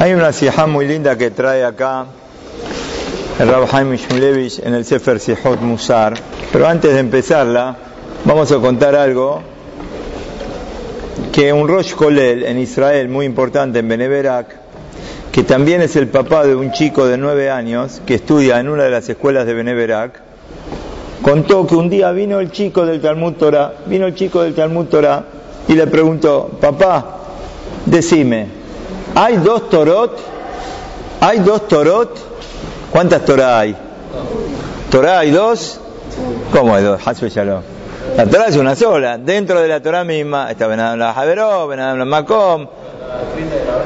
Hay 0.00 0.14
una 0.14 0.32
sijá 0.32 0.68
muy 0.68 0.86
linda 0.86 1.18
que 1.18 1.32
trae 1.32 1.64
acá 1.64 2.06
el 3.40 3.48
Rab 3.48 3.66
Haim 3.74 3.94
Shmulevich 3.94 4.60
en 4.60 4.74
el 4.74 4.84
Sefer 4.84 5.18
Sihot 5.18 5.60
Musar. 5.60 6.14
Pero 6.52 6.68
antes 6.68 6.94
de 6.94 7.00
empezarla, 7.00 7.76
vamos 8.24 8.52
a 8.52 8.58
contar 8.58 8.94
algo 8.94 9.42
que 11.32 11.52
un 11.52 11.66
Rosh 11.66 11.94
Kolel 11.94 12.44
en 12.44 12.60
Israel, 12.60 13.08
muy 13.08 13.26
importante 13.26 13.80
en 13.80 13.88
Beneverak, 13.88 14.46
que 15.32 15.42
también 15.42 15.82
es 15.82 15.96
el 15.96 16.06
papá 16.06 16.46
de 16.46 16.54
un 16.54 16.70
chico 16.70 17.04
de 17.08 17.18
nueve 17.18 17.50
años 17.50 18.00
que 18.06 18.14
estudia 18.14 18.60
en 18.60 18.68
una 18.68 18.84
de 18.84 18.90
las 18.90 19.08
escuelas 19.08 19.46
de 19.46 19.54
Beneverak, 19.54 20.20
contó 21.22 21.66
que 21.66 21.74
un 21.74 21.90
día 21.90 22.12
vino 22.12 22.38
el 22.38 22.52
chico 22.52 22.86
del 22.86 23.00
Talmud 23.00 23.32
Torah, 23.32 23.74
vino 23.86 24.06
el 24.06 24.14
chico 24.14 24.42
del 24.42 24.54
Talmud 24.54 24.86
Torah 24.86 25.24
y 25.66 25.72
le 25.72 25.88
preguntó, 25.88 26.56
papá, 26.60 27.18
decime, 27.84 28.57
¿hay 29.14 29.36
dos 29.36 29.68
Torot? 29.68 30.18
¿Hay 31.20 31.38
dos 31.40 31.68
Torot? 31.68 32.16
¿Cuántas 32.90 33.24
Torah 33.24 33.58
hay? 33.58 33.76
¿Torah 34.90 35.20
hay 35.20 35.30
dos? 35.30 35.80
¿Cómo 36.52 36.74
hay 36.74 36.84
dos? 36.84 37.00
La 38.16 38.26
Torah 38.26 38.46
es 38.46 38.56
una 38.56 38.74
sola. 38.74 39.18
Dentro 39.18 39.60
de 39.60 39.68
la 39.68 39.80
Torah 39.80 40.04
misma 40.04 40.50
está 40.50 40.66
Benadam 40.66 40.98
la 40.98 41.12
Javeró, 41.12 41.68
Benadam 41.68 41.98
la 41.98 42.04
Makom, 42.04 42.66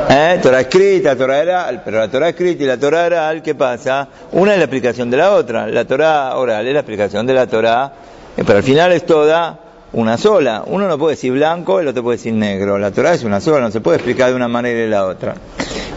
¿Eh? 0.09 0.39
Torah 0.43 0.61
escrita, 0.61 1.17
Torah 1.17 1.41
oral, 1.41 1.83
pero 1.85 1.99
la 1.99 2.09
Torah 2.09 2.29
escrita 2.29 2.63
y 2.63 2.67
la 2.67 2.77
Torah 2.77 3.07
oral, 3.07 3.43
¿qué 3.43 3.55
pasa? 3.55 4.09
Una 4.33 4.53
es 4.53 4.59
la 4.59 4.65
explicación 4.65 5.11
de 5.11 5.17
la 5.17 5.33
otra. 5.33 5.67
La 5.67 5.85
Torah 5.85 6.37
oral 6.37 6.67
es 6.67 6.73
la 6.75 6.81
explicación 6.81 7.27
de 7.27 7.35
la 7.35 7.47
Torah, 7.47 7.93
eh, 8.37 8.43
pero 8.47 8.59
al 8.59 8.65
final 8.65 8.93
es 8.93 9.07
toda 9.07 9.59
una 9.93 10.17
sola. 10.19 10.65
Uno 10.67 10.89
no 10.89 10.99
puede 10.99 11.17
decir 11.17 11.33
blanco, 11.33 11.81
el 11.81 11.89
otro 11.89 12.03
puede 12.03 12.17
decir 12.19 12.33
negro. 12.35 12.79
La 12.79 12.91
Torah 12.91 13.15
es 13.15 13.25
una 13.25 13.41
sola, 13.41 13.61
no 13.61 13.71
se 13.71 13.81
puede 13.81 13.97
explicar 13.97 14.31
de 14.31 14.37
una 14.37 14.49
manera 14.49 14.79
y 14.79 14.83
de 14.83 14.89
la 14.89 15.07
otra. 15.07 15.35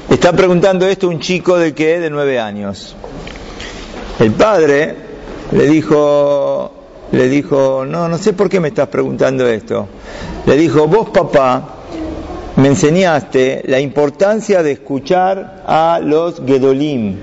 Está 0.09 0.33
preguntando 0.33 0.85
esto 0.87 1.07
un 1.07 1.19
chico 1.19 1.57
de 1.57 1.73
qué? 1.73 1.99
De 1.99 2.09
nueve 2.09 2.39
años. 2.39 2.95
El 4.19 4.31
padre 4.31 4.95
le 5.51 5.67
dijo, 5.67 6.71
le 7.11 7.29
dijo, 7.29 7.85
no, 7.85 8.07
no 8.07 8.17
sé 8.17 8.33
por 8.33 8.49
qué 8.49 8.59
me 8.59 8.69
estás 8.69 8.87
preguntando 8.87 9.47
esto. 9.47 9.87
Le 10.45 10.55
dijo, 10.55 10.87
vos 10.87 11.09
papá, 11.09 11.75
me 12.55 12.69
enseñaste 12.69 13.63
la 13.65 13.79
importancia 13.79 14.63
de 14.63 14.71
escuchar 14.71 15.63
a 15.67 15.99
los 16.01 16.41
Gedolim, 16.45 17.17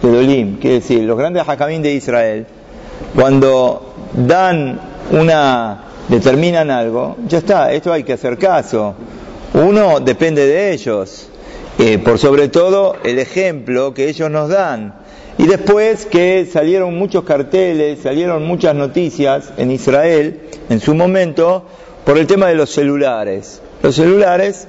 Gedolim, 0.00 0.58
quiere 0.58 0.76
decir, 0.76 1.02
los 1.02 1.18
grandes 1.18 1.46
Hakamim 1.46 1.82
de 1.82 1.92
Israel, 1.92 2.46
cuando 3.14 3.94
dan 4.14 4.80
una, 5.10 5.87
determinan 6.08 6.70
algo, 6.70 7.16
ya 7.26 7.38
está, 7.38 7.72
esto 7.72 7.92
hay 7.92 8.02
que 8.02 8.14
hacer 8.14 8.38
caso. 8.38 8.94
Uno 9.54 10.00
depende 10.00 10.46
de 10.46 10.72
ellos, 10.72 11.28
eh, 11.78 11.98
por 11.98 12.18
sobre 12.18 12.48
todo 12.48 12.96
el 13.04 13.18
ejemplo 13.18 13.94
que 13.94 14.08
ellos 14.08 14.30
nos 14.30 14.48
dan. 14.48 14.94
Y 15.38 15.46
después 15.46 16.06
que 16.06 16.46
salieron 16.52 16.98
muchos 16.98 17.24
carteles, 17.24 18.00
salieron 18.02 18.44
muchas 18.44 18.74
noticias 18.74 19.52
en 19.56 19.70
Israel 19.70 20.40
en 20.68 20.80
su 20.80 20.94
momento 20.94 21.64
por 22.04 22.18
el 22.18 22.26
tema 22.26 22.48
de 22.48 22.56
los 22.56 22.70
celulares. 22.70 23.62
Los 23.82 23.94
celulares 23.94 24.66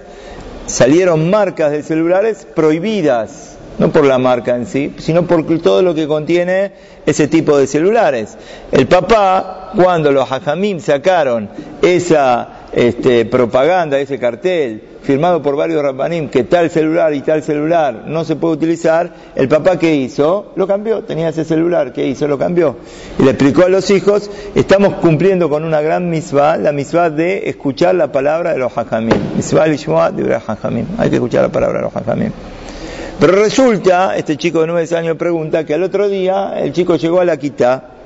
salieron 0.68 1.30
marcas 1.30 1.72
de 1.72 1.82
celulares 1.82 2.46
prohibidas, 2.56 3.58
no 3.80 3.92
por 3.92 4.06
la 4.06 4.20
marca 4.20 4.56
en 4.56 4.68
sí, 4.68 4.94
sino 5.00 5.26
por 5.26 5.44
todo 5.60 5.82
lo 5.82 5.96
que 5.96 6.08
contiene 6.08 6.72
ese 7.06 7.28
tipo 7.28 7.58
de 7.58 7.66
celulares. 7.66 8.38
El 8.72 8.88
papá, 8.88 9.59
cuando 9.76 10.12
los 10.12 10.32
hajamim 10.32 10.80
sacaron 10.80 11.50
esa 11.82 12.68
este, 12.72 13.26
propaganda, 13.26 14.00
ese 14.00 14.20
cartel, 14.20 14.84
firmado 15.02 15.42
por 15.42 15.56
varios 15.56 15.82
rabbanim, 15.82 16.30
que 16.30 16.44
tal 16.44 16.70
celular 16.70 17.14
y 17.14 17.22
tal 17.22 17.42
celular 17.42 18.04
no 18.06 18.24
se 18.24 18.36
puede 18.36 18.56
utilizar, 18.56 19.12
el 19.36 19.48
papá 19.48 19.80
que 19.80 19.96
hizo, 19.96 20.52
lo 20.56 20.68
cambió, 20.68 21.04
tenía 21.04 21.30
ese 21.30 21.46
celular, 21.46 21.94
¿qué 21.94 22.06
hizo? 22.06 22.28
Lo 22.28 22.38
cambió. 22.38 22.78
Y 23.18 23.24
le 23.24 23.32
explicó 23.32 23.64
a 23.64 23.70
los 23.70 23.90
hijos, 23.90 24.30
estamos 24.56 24.96
cumpliendo 24.96 25.50
con 25.50 25.64
una 25.64 25.82
gran 25.82 26.10
misma, 26.10 26.58
la 26.58 26.72
misma 26.72 27.10
de 27.10 27.50
escuchar 27.50 27.96
la 27.96 28.12
palabra 28.12 28.52
de 28.54 28.60
los 28.60 28.78
hajamim. 28.78 29.36
Misvah 29.36 30.12
de 30.12 30.36
hajamim. 30.36 30.86
Hay 30.98 31.10
que 31.10 31.16
escuchar 31.16 31.44
la 31.44 31.50
palabra 31.50 31.80
de 31.80 31.86
los 31.86 31.96
hajamim. 31.96 32.32
Pero 33.20 33.34
resulta, 33.34 34.16
este 34.16 34.38
chico 34.38 34.62
de 34.62 34.68
nueve 34.68 34.96
años 34.96 35.18
pregunta 35.18 35.66
que 35.66 35.74
al 35.74 35.84
otro 35.84 36.08
día 36.08 36.54
el 36.58 36.72
chico 36.72 36.96
llegó 36.96 37.20
a 37.20 37.26
la 37.26 37.36
quita 37.36 37.99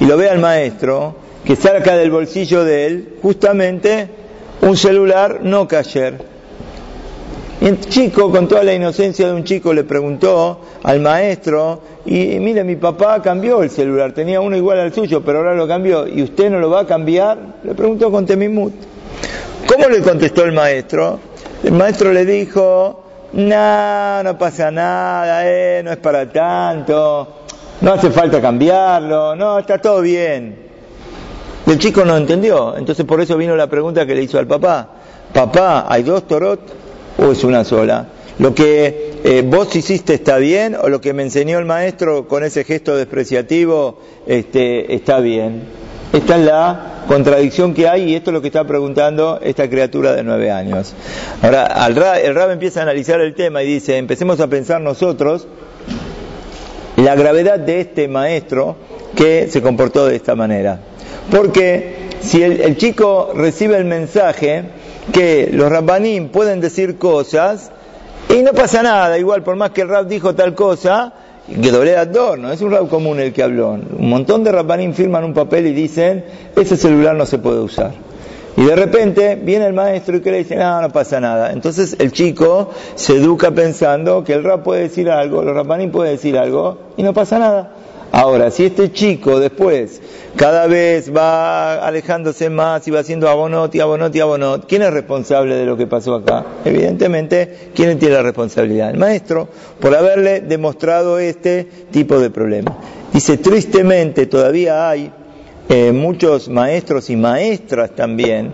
y 0.00 0.04
lo 0.04 0.16
ve 0.16 0.28
al 0.28 0.38
maestro 0.38 1.16
que 1.44 1.56
saca 1.56 1.96
del 1.96 2.10
bolsillo 2.10 2.64
de 2.64 2.86
él 2.86 3.08
justamente 3.22 4.08
un 4.62 4.76
celular 4.76 5.40
no 5.42 5.68
cayer. 5.68 6.36
El 7.60 7.80
chico, 7.80 8.30
con 8.30 8.48
toda 8.48 8.62
la 8.64 8.74
inocencia 8.74 9.28
de 9.28 9.32
un 9.32 9.44
chico, 9.44 9.72
le 9.72 9.84
preguntó 9.84 10.60
al 10.82 11.00
maestro, 11.00 11.80
y, 12.04 12.38
mire, 12.38 12.62
mi 12.64 12.76
papá 12.76 13.22
cambió 13.22 13.62
el 13.62 13.70
celular, 13.70 14.12
tenía 14.12 14.40
uno 14.40 14.56
igual 14.56 14.78
al 14.78 14.92
suyo, 14.92 15.22
pero 15.24 15.38
ahora 15.38 15.54
lo 15.54 15.66
cambió, 15.66 16.06
¿y 16.06 16.22
usted 16.22 16.50
no 16.50 16.58
lo 16.58 16.68
va 16.68 16.80
a 16.80 16.86
cambiar? 16.86 17.38
Le 17.64 17.74
preguntó 17.74 18.10
con 18.10 18.26
temimut. 18.26 18.74
¿Cómo 19.66 19.88
le 19.88 20.00
contestó 20.00 20.44
el 20.44 20.52
maestro? 20.52 21.18
El 21.64 21.72
maestro 21.72 22.12
le 22.12 22.26
dijo, 22.26 23.04
no, 23.32 24.22
no 24.22 24.38
pasa 24.38 24.70
nada, 24.70 25.42
eh, 25.44 25.82
no 25.82 25.92
es 25.92 25.96
para 25.96 26.30
tanto, 26.30 27.45
no 27.80 27.92
hace 27.92 28.10
falta 28.10 28.40
cambiarlo, 28.40 29.36
no, 29.36 29.58
está 29.58 29.78
todo 29.78 30.00
bien. 30.00 30.66
El 31.66 31.78
chico 31.78 32.04
no 32.04 32.16
entendió, 32.16 32.76
entonces 32.76 33.04
por 33.04 33.20
eso 33.20 33.36
vino 33.36 33.56
la 33.56 33.66
pregunta 33.66 34.06
que 34.06 34.14
le 34.14 34.22
hizo 34.22 34.38
al 34.38 34.46
papá. 34.46 34.88
Papá, 35.32 35.86
¿hay 35.88 36.02
dos 36.02 36.26
torot 36.26 36.60
o 37.18 37.32
es 37.32 37.42
una 37.44 37.64
sola? 37.64 38.06
¿Lo 38.38 38.54
que 38.54 39.20
eh, 39.24 39.42
vos 39.44 39.74
hiciste 39.74 40.14
está 40.14 40.36
bien 40.36 40.76
o 40.80 40.88
lo 40.88 41.00
que 41.00 41.12
me 41.12 41.22
enseñó 41.22 41.58
el 41.58 41.64
maestro 41.64 42.28
con 42.28 42.44
ese 42.44 42.64
gesto 42.64 42.96
despreciativo 42.96 43.98
este, 44.26 44.94
está 44.94 45.20
bien? 45.20 45.62
Esta 46.12 46.36
es 46.36 46.44
la 46.44 47.02
contradicción 47.08 47.74
que 47.74 47.88
hay 47.88 48.04
y 48.04 48.14
esto 48.14 48.30
es 48.30 48.34
lo 48.34 48.40
que 48.40 48.48
está 48.48 48.64
preguntando 48.64 49.40
esta 49.42 49.68
criatura 49.68 50.12
de 50.12 50.22
nueve 50.22 50.50
años. 50.50 50.94
Ahora, 51.42 51.86
el 51.86 52.34
Rab 52.34 52.50
empieza 52.50 52.80
a 52.80 52.82
analizar 52.84 53.20
el 53.20 53.34
tema 53.34 53.62
y 53.62 53.66
dice, 53.66 53.96
empecemos 53.96 54.38
a 54.40 54.46
pensar 54.46 54.80
nosotros 54.80 55.46
la 57.06 57.14
gravedad 57.14 57.60
de 57.60 57.82
este 57.82 58.08
maestro 58.08 58.74
que 59.14 59.46
se 59.46 59.62
comportó 59.62 60.06
de 60.06 60.16
esta 60.16 60.34
manera. 60.34 60.80
Porque 61.30 62.08
si 62.18 62.42
el, 62.42 62.76
chico 62.76 63.30
recibe 63.32 63.76
el 63.76 63.84
mensaje 63.84 64.64
que 65.12 65.48
los 65.52 65.70
rabbanim 65.70 66.30
pueden 66.30 66.60
decir 66.60 66.98
cosas 66.98 67.70
y 68.28 68.42
no 68.42 68.54
pasa 68.54 68.82
nada, 68.82 69.16
igual 69.20 69.44
por 69.44 69.54
más 69.54 69.70
que 69.70 69.82
el 69.82 69.88
rab 69.88 70.08
dijo 70.08 70.34
tal 70.34 70.56
cosa, 70.56 71.12
que 71.46 71.70
doble 71.70 71.96
adorno, 71.96 72.50
es 72.50 72.60
un 72.60 72.72
rab 72.72 72.88
común 72.88 73.20
el 73.20 73.32
que 73.32 73.44
habló. 73.44 73.74
Un 73.74 74.08
montón 74.10 74.42
de 74.42 74.50
rabbanim 74.50 74.92
firman 74.92 75.22
un 75.22 75.32
papel 75.32 75.68
y 75.68 75.72
dicen, 75.72 76.24
ese 76.56 76.76
celular 76.76 77.14
no 77.14 77.24
se 77.24 77.38
puede 77.38 77.60
usar. 77.60 77.92
Y 78.56 78.64
de 78.64 78.74
repente 78.74 79.36
viene 79.36 79.66
el 79.66 79.74
maestro 79.74 80.16
y 80.16 80.20
que 80.20 80.30
le 80.30 80.38
dice, 80.38 80.56
no, 80.56 80.80
no 80.80 80.90
pasa 80.90 81.20
nada. 81.20 81.52
Entonces 81.52 81.96
el 81.98 82.12
chico 82.12 82.70
se 82.94 83.16
educa 83.16 83.50
pensando 83.50 84.24
que 84.24 84.32
el 84.32 84.44
rab 84.44 84.62
puede 84.62 84.82
decir 84.82 85.10
algo, 85.10 85.42
los 85.42 85.54
rabbanim 85.54 85.90
pueden 85.90 86.14
decir 86.14 86.38
algo 86.38 86.78
y 86.96 87.02
no 87.02 87.12
pasa 87.12 87.38
nada. 87.38 87.72
Ahora, 88.12 88.50
si 88.50 88.64
este 88.64 88.92
chico 88.92 89.40
después 89.40 90.00
cada 90.36 90.66
vez 90.66 91.14
va 91.14 91.86
alejándose 91.86 92.48
más 92.48 92.86
y 92.88 92.90
va 92.90 93.00
haciendo 93.00 93.28
abonot 93.28 93.74
y 93.74 93.80
abonot 93.80 94.14
y 94.14 94.20
abonot, 94.20 94.66
¿quién 94.66 94.82
es 94.82 94.90
responsable 94.90 95.54
de 95.54 95.66
lo 95.66 95.76
que 95.76 95.86
pasó 95.86 96.14
acá? 96.14 96.44
Evidentemente, 96.64 97.70
¿quién 97.74 97.98
tiene 97.98 98.14
la 98.14 98.22
responsabilidad? 98.22 98.90
El 98.90 98.98
maestro, 98.98 99.48
por 99.80 99.94
haberle 99.94 100.40
demostrado 100.40 101.18
este 101.18 101.64
tipo 101.90 102.18
de 102.18 102.30
problema. 102.30 102.76
Dice, 103.12 103.36
tristemente 103.38 104.26
todavía 104.26 104.88
hay 104.88 105.12
eh, 105.68 105.92
muchos 105.92 106.48
maestros 106.48 107.10
y 107.10 107.16
maestras 107.16 107.90
también 107.90 108.52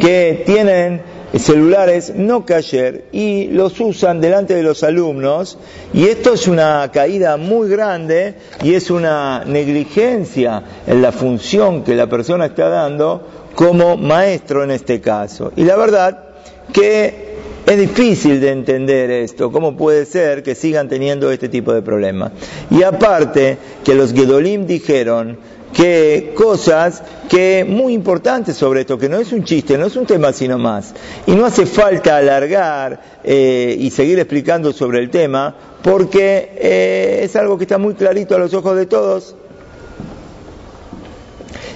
que 0.00 0.42
tienen 0.46 1.00
celulares 1.34 2.12
no 2.14 2.44
cayer 2.44 3.06
y 3.12 3.48
los 3.48 3.78
usan 3.80 4.20
delante 4.20 4.54
de 4.54 4.62
los 4.62 4.82
alumnos 4.82 5.58
y 5.92 6.04
esto 6.04 6.34
es 6.34 6.46
una 6.46 6.90
caída 6.92 7.36
muy 7.36 7.68
grande 7.68 8.34
y 8.62 8.74
es 8.74 8.90
una 8.90 9.44
negligencia 9.44 10.62
en 10.86 11.02
la 11.02 11.12
función 11.12 11.82
que 11.82 11.94
la 11.94 12.06
persona 12.06 12.46
está 12.46 12.68
dando 12.68 13.26
como 13.54 13.96
maestro 13.96 14.62
en 14.62 14.70
este 14.70 15.00
caso. 15.00 15.52
Y 15.56 15.64
la 15.64 15.76
verdad 15.76 16.24
que 16.72 17.26
es 17.66 17.78
difícil 17.78 18.40
de 18.40 18.52
entender 18.52 19.10
esto, 19.10 19.50
cómo 19.50 19.76
puede 19.76 20.04
ser 20.06 20.42
que 20.42 20.54
sigan 20.54 20.88
teniendo 20.88 21.30
este 21.32 21.48
tipo 21.48 21.72
de 21.72 21.82
problemas. 21.82 22.32
Y 22.70 22.82
aparte 22.82 23.58
que 23.84 23.94
los 23.94 24.12
Gedolim 24.12 24.66
dijeron 24.66 25.38
que 25.72 26.32
cosas 26.34 27.02
que 27.28 27.64
muy 27.68 27.92
importantes 27.92 28.56
sobre 28.56 28.80
esto, 28.80 28.98
que 28.98 29.08
no 29.08 29.18
es 29.18 29.32
un 29.32 29.44
chiste, 29.44 29.76
no 29.76 29.86
es 29.86 29.96
un 29.96 30.06
tema 30.06 30.32
sino 30.32 30.58
más. 30.58 30.94
Y 31.26 31.32
no 31.32 31.44
hace 31.44 31.66
falta 31.66 32.16
alargar 32.16 33.00
eh, 33.24 33.76
y 33.78 33.90
seguir 33.90 34.18
explicando 34.18 34.72
sobre 34.72 35.00
el 35.00 35.10
tema, 35.10 35.54
porque 35.82 36.52
eh, 36.56 37.20
es 37.22 37.36
algo 37.36 37.58
que 37.58 37.64
está 37.64 37.78
muy 37.78 37.94
clarito 37.94 38.34
a 38.34 38.38
los 38.38 38.54
ojos 38.54 38.76
de 38.76 38.86
todos. 38.86 39.36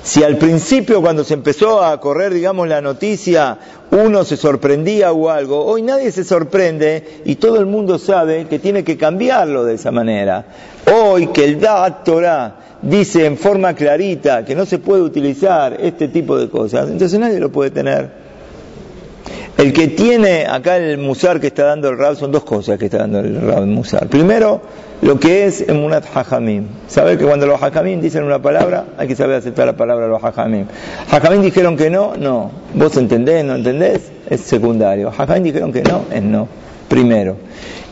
Si 0.03 0.25
al 0.25 0.39
principio 0.39 1.03
cuando 1.03 1.25
se 1.25 1.35
empezó 1.35 1.83
a 1.83 2.01
correr, 2.01 2.33
digamos, 2.33 2.67
la 2.67 2.81
noticia, 2.81 3.59
uno 3.91 4.25
se 4.25 4.37
sorprendía 4.37 5.13
o 5.13 5.29
algo, 5.29 5.65
hoy 5.65 5.83
nadie 5.83 6.11
se 6.11 6.25
sorprende 6.25 7.21
y 7.25 7.37
todo 7.37 7.59
el 7.59 7.67
mundo 7.67 7.99
sabe 7.99 8.47
que 8.47 8.59
tiene 8.59 8.83
que 8.83 8.97
cambiarlo 8.97 9.65
de 9.65 9.75
esa 9.75 9.91
manera. 9.91 10.47
Hoy 10.91 11.29
que 11.29 11.45
el 11.45 11.61
Da'at 11.61 12.05
Torah 12.05 12.57
dice 12.81 13.27
en 13.27 13.37
forma 13.37 13.75
clarita 13.75 14.45
que 14.45 14.55
no 14.55 14.65
se 14.65 14.79
puede 14.79 15.03
utilizar 15.03 15.77
este 15.81 16.09
tipo 16.09 16.39
de 16.39 16.49
cosas, 16.49 16.89
entonces 16.89 17.19
nadie 17.21 17.39
lo 17.39 17.53
puede 17.53 17.71
tener. 17.71 18.31
El 19.59 19.75
que 19.75 19.89
tiene 19.89 20.47
acá 20.47 20.79
el 20.79 20.97
musar 20.97 21.39
que 21.39 21.49
está 21.49 21.65
dando 21.65 21.91
el 21.91 21.99
Rab 21.99 22.17
son 22.17 22.33
dos 22.33 22.45
cosas 22.45 22.79
que 22.79 22.87
está 22.87 22.99
dando 22.99 23.19
el 23.19 23.39
Rab 23.43 23.67
musar. 23.67 24.09
Primero, 24.09 24.63
lo 25.03 25.19
que 25.19 25.47
es 25.47 25.67
emunat 25.67 26.05
hajamim. 26.15 26.67
Saber 26.87 27.17
que 27.17 27.25
cuando 27.25 27.47
los 27.47 27.63
hajamim 27.63 28.01
dicen 28.01 28.25
una 28.25 28.41
palabra, 28.41 28.85
hay 28.99 29.09
que 29.09 29.17
saber 29.17 29.37
aceptar 29.37 29.67
la 29.67 29.77
palabra 29.77 30.07
de 30.07 30.11
los 30.11 30.23
hajamim. 30.23 30.67
Hajamim 31.11 31.43
dijeron 31.43 31.77
que 31.77 31.91
no, 31.91 32.15
no. 32.17 32.51
Vos 32.75 32.97
entendés, 32.97 33.45
no 33.45 33.55
entendés, 33.55 34.11
es 34.29 34.41
secundario. 34.43 35.09
Hajamim 35.09 35.43
dijeron 35.43 35.73
que 35.73 35.83
no, 35.83 36.05
es 36.13 36.23
no. 36.23 36.49
Primero. 36.89 37.37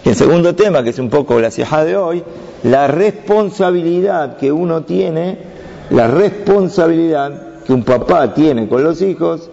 Y 0.05 0.11
el 0.11 0.17
segundo 0.17 0.55
tema, 0.55 0.83
que 0.83 0.91
es 0.91 0.99
un 0.99 1.09
poco 1.09 1.41
la 1.41 1.51
ceja 1.51 1.85
de 1.85 1.97
hoy, 1.97 2.23
la 2.63 2.89
responsabilidad 2.89 4.37
que 4.37 4.53
uno 4.53 4.83
tiene, 4.83 5.39
la 5.91 6.09
responsabilidad 6.09 7.63
que 7.65 7.73
un 7.73 7.85
papá 7.85 8.35
tiene 8.35 8.69
con 8.69 8.83
los 8.83 9.01
hijos, 9.03 9.51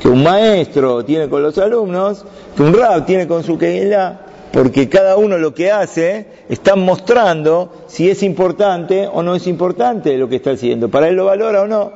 que 0.00 0.08
un 0.08 0.22
maestro 0.22 1.04
tiene 1.04 1.28
con 1.28 1.42
los 1.42 1.56
alumnos, 1.58 2.24
que 2.56 2.62
un 2.62 2.74
rab 2.74 3.04
tiene 3.06 3.26
con 3.26 3.42
su 3.44 3.56
Keilah, 3.58 4.20
porque 4.52 4.88
cada 4.88 5.16
uno 5.16 5.38
lo 5.38 5.54
que 5.54 5.70
hace 5.70 6.26
está 6.48 6.76
mostrando 6.76 7.72
si 7.86 8.10
es 8.10 8.22
importante 8.22 9.06
o 9.06 9.22
no 9.22 9.34
es 9.34 9.46
importante 9.46 10.16
lo 10.16 10.28
que 10.28 10.36
está 10.36 10.52
haciendo, 10.52 10.88
para 10.88 11.08
él 11.08 11.16
lo 11.16 11.26
valora 11.26 11.62
o 11.62 11.66
no. 11.66 11.92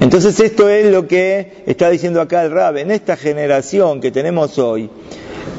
Entonces 0.00 0.38
esto 0.40 0.68
es 0.68 0.90
lo 0.90 1.06
que 1.06 1.62
está 1.66 1.90
diciendo 1.90 2.20
acá 2.20 2.42
el 2.44 2.50
rab, 2.50 2.76
en 2.78 2.90
esta 2.90 3.16
generación 3.16 4.00
que 4.00 4.10
tenemos 4.10 4.58
hoy, 4.58 4.90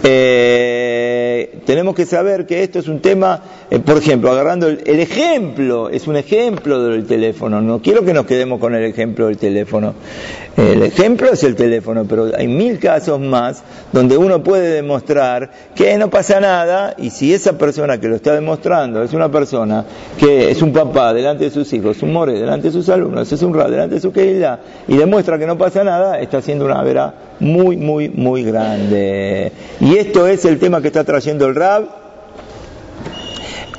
eh, 0.04 1.60
tenemos 1.66 1.96
que 1.96 2.06
saber 2.06 2.46
que 2.46 2.64
esto 2.64 2.80
es 2.80 2.88
un 2.88 3.00
tema, 3.00 3.42
eh, 3.70 3.80
por 3.80 3.98
ejemplo, 3.98 4.32
agarrando 4.32 4.68
el, 4.68 4.82
el, 4.86 5.00
ejemplo, 5.00 5.90
es 5.90 6.08
un 6.08 6.18
ejemplo 6.18 6.84
del 6.84 7.06
teléfono, 7.06 7.62
no 7.62 7.82
quiero 7.82 8.04
que 8.04 8.14
nos 8.14 8.26
quedemos 8.26 8.60
con 8.60 8.76
el 8.76 8.84
ejemplo 8.84 9.28
del 9.28 9.38
teléfono. 9.38 9.94
El 10.58 10.82
ejemplo 10.82 11.32
es 11.32 11.44
el 11.44 11.56
teléfono, 11.56 12.06
pero 12.06 12.32
hay 12.36 12.48
mil 12.48 12.80
casos 12.80 13.20
más 13.20 13.62
donde 13.94 14.18
uno 14.18 14.42
puede 14.42 14.70
demostrar 14.70 15.52
que 15.76 15.96
no 16.00 16.10
pasa 16.10 16.40
nada 16.40 16.96
y 16.98 17.12
si 17.12 17.32
esa 17.32 17.60
persona 17.60 18.00
que 18.00 18.08
lo 18.08 18.16
está 18.16 18.34
demostrando 18.34 19.04
es 19.04 19.14
una 19.14 19.30
persona 19.30 19.86
que 20.18 20.50
es 20.50 20.60
un 20.64 20.74
papá 20.74 21.14
delante 21.14 21.44
de 21.44 21.52
sus 21.52 21.72
hijos, 21.74 22.02
un 22.02 22.12
more 22.12 22.34
delante 22.34 22.70
de 22.70 22.74
sus 22.74 22.90
alumnos, 22.90 23.32
es 23.32 23.44
un 23.44 23.54
ra 23.54 23.70
delante 23.70 23.96
de 23.96 24.02
su 24.02 24.12
querida 24.12 24.60
y 24.88 24.98
demuestra 24.98 25.38
que 25.38 25.46
no 25.46 25.60
pasa 25.60 25.84
nada, 25.84 26.20
está 26.20 26.40
haciendo 26.40 26.66
una 26.66 26.82
vera 26.82 27.14
muy, 27.40 27.78
muy, 27.78 28.10
muy 28.10 28.42
grande. 28.42 29.52
Y 29.80 29.96
esto 29.98 30.26
es 30.26 30.44
el 30.46 30.58
tema 30.58 30.82
que 30.82 30.88
está 30.88 31.04
trayendo 31.04 31.46
el 31.46 31.54
Rab. 31.54 31.88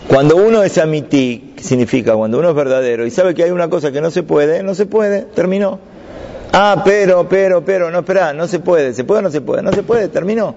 Cuando 0.06 0.36
uno 0.36 0.62
es 0.62 0.78
amití, 0.78 1.54
significa 1.60 2.14
cuando 2.14 2.38
uno 2.38 2.50
es 2.50 2.54
verdadero 2.54 3.04
y 3.04 3.10
sabe 3.10 3.34
que 3.34 3.42
hay 3.42 3.50
una 3.50 3.68
cosa 3.68 3.90
que 3.90 4.00
no 4.00 4.12
se 4.12 4.22
puede, 4.22 4.62
no 4.62 4.76
se 4.76 4.86
puede, 4.86 5.22
terminó. 5.22 5.80
Ah, 6.52 6.82
pero, 6.84 7.28
pero, 7.28 7.64
pero, 7.64 7.90
no, 7.90 8.00
espera, 8.00 8.32
no 8.32 8.48
se 8.48 8.58
puede, 8.58 8.94
se 8.94 9.04
puede 9.04 9.20
o 9.20 9.22
no 9.22 9.30
se 9.30 9.40
puede, 9.40 9.62
no 9.62 9.72
se 9.72 9.82
puede, 9.82 10.08
terminó. 10.08 10.54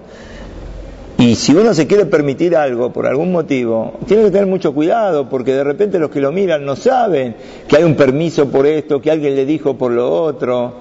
Y 1.18 1.36
si 1.36 1.54
uno 1.54 1.72
se 1.72 1.86
quiere 1.86 2.06
permitir 2.06 2.56
algo 2.56 2.92
por 2.92 3.06
algún 3.06 3.30
motivo, 3.30 3.92
tiene 4.06 4.24
que 4.24 4.30
tener 4.32 4.46
mucho 4.46 4.74
cuidado 4.74 5.28
porque 5.28 5.54
de 5.54 5.62
repente 5.62 6.00
los 6.00 6.10
que 6.10 6.20
lo 6.20 6.32
miran 6.32 6.64
no 6.64 6.74
saben 6.74 7.36
que 7.68 7.76
hay 7.76 7.84
un 7.84 7.94
permiso 7.94 8.48
por 8.48 8.66
esto, 8.66 9.00
que 9.00 9.10
alguien 9.10 9.36
le 9.36 9.46
dijo 9.46 9.78
por 9.78 9.92
lo 9.92 10.10
otro. 10.10 10.74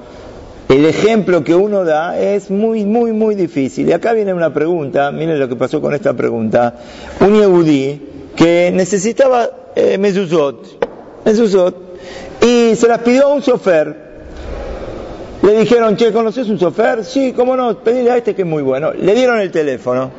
El 0.67 0.85
ejemplo 0.85 1.43
que 1.43 1.53
uno 1.53 1.83
da 1.83 2.17
es 2.17 2.49
muy, 2.49 2.85
muy, 2.85 3.11
muy 3.11 3.35
difícil. 3.35 3.89
Y 3.89 3.91
acá 3.91 4.13
viene 4.13 4.33
una 4.33 4.53
pregunta, 4.53 5.11
miren 5.11 5.37
lo 5.37 5.47
que 5.47 5.55
pasó 5.55 5.79
con 5.79 5.93
esta 5.93 6.13
pregunta. 6.13 6.75
Un 7.19 7.35
yehudí 7.35 8.01
que 8.35 8.71
necesitaba 8.73 9.47
eh, 9.75 9.97
mezuzot, 9.97 10.87
mezuzot, 11.23 11.75
y 12.41 12.75
se 12.75 12.87
las 12.87 12.99
pidió 12.99 13.27
a 13.27 13.33
un 13.33 13.41
chofer 13.41 14.10
le 15.41 15.57
dijeron, 15.57 15.95
che, 15.95 16.11
¿conoces 16.11 16.47
un 16.49 16.59
chofer? 16.59 17.03
Sí, 17.03 17.33
cómo 17.33 17.55
no, 17.55 17.75
pedile 17.79 18.11
a 18.11 18.17
este 18.17 18.35
que 18.35 18.43
es 18.43 18.47
muy 18.47 18.61
bueno. 18.61 18.93
Le 18.93 19.15
dieron 19.15 19.39
el 19.39 19.49
teléfono. 19.49 20.11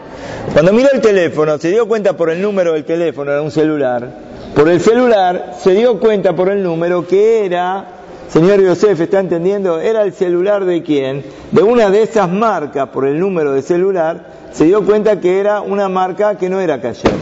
Cuando 0.52 0.72
miró 0.72 0.88
el 0.92 1.00
teléfono, 1.00 1.58
se 1.58 1.70
dio 1.70 1.86
cuenta 1.86 2.16
por 2.16 2.30
el 2.30 2.42
número 2.42 2.72
del 2.72 2.84
teléfono, 2.84 3.30
era 3.30 3.40
un 3.40 3.52
celular. 3.52 4.08
Por 4.54 4.68
el 4.68 4.80
celular, 4.80 5.54
se 5.60 5.72
dio 5.72 6.00
cuenta 6.00 6.34
por 6.34 6.48
el 6.48 6.62
número 6.62 7.06
que 7.06 7.46
era, 7.46 7.86
señor 8.28 8.60
Yosef, 8.60 9.00
¿está 9.00 9.20
entendiendo? 9.20 9.80
Era 9.80 10.02
el 10.02 10.12
celular 10.12 10.64
de 10.64 10.82
quién? 10.82 11.24
De 11.52 11.62
una 11.62 11.88
de 11.88 12.02
esas 12.02 12.28
marcas, 12.28 12.88
por 12.88 13.06
el 13.06 13.18
número 13.18 13.52
de 13.52 13.62
celular, 13.62 14.26
se 14.52 14.64
dio 14.64 14.84
cuenta 14.84 15.20
que 15.20 15.38
era 15.38 15.60
una 15.60 15.88
marca 15.88 16.36
que 16.36 16.48
no 16.48 16.60
era 16.60 16.80
Cayer. 16.80 17.12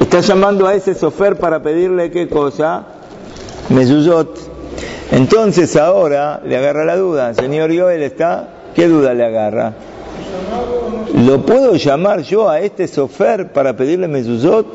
Está 0.00 0.20
llamando 0.20 0.66
a 0.66 0.74
ese 0.74 0.96
chofer 0.96 1.36
para 1.36 1.62
pedirle 1.62 2.10
qué 2.10 2.28
cosa? 2.28 2.84
Mezuzot. 3.68 4.49
Entonces 5.12 5.76
ahora 5.76 6.40
le 6.44 6.56
agarra 6.56 6.84
la 6.84 6.96
duda, 6.96 7.34
señor 7.34 7.76
Joel 7.76 8.02
está, 8.02 8.48
¿qué 8.74 8.86
duda 8.86 9.12
le 9.12 9.24
agarra? 9.24 9.74
¿Lo 11.26 11.44
puedo 11.44 11.74
llamar 11.74 12.22
yo 12.22 12.48
a 12.48 12.60
este 12.60 12.86
sofer 12.86 13.52
para 13.52 13.76
pedirle 13.76 14.06
mezuzot? 14.06 14.66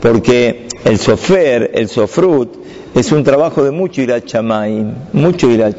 Porque 0.00 0.68
el 0.84 0.98
sofer, 0.98 1.72
el 1.74 1.88
sofrut, 1.88 2.54
es 2.94 3.10
un 3.10 3.24
trabajo 3.24 3.64
de 3.64 3.72
mucho 3.72 4.02
ir 4.02 4.12
al 4.12 4.22
mucho 5.12 5.50
ir 5.50 5.64
al. 5.64 5.74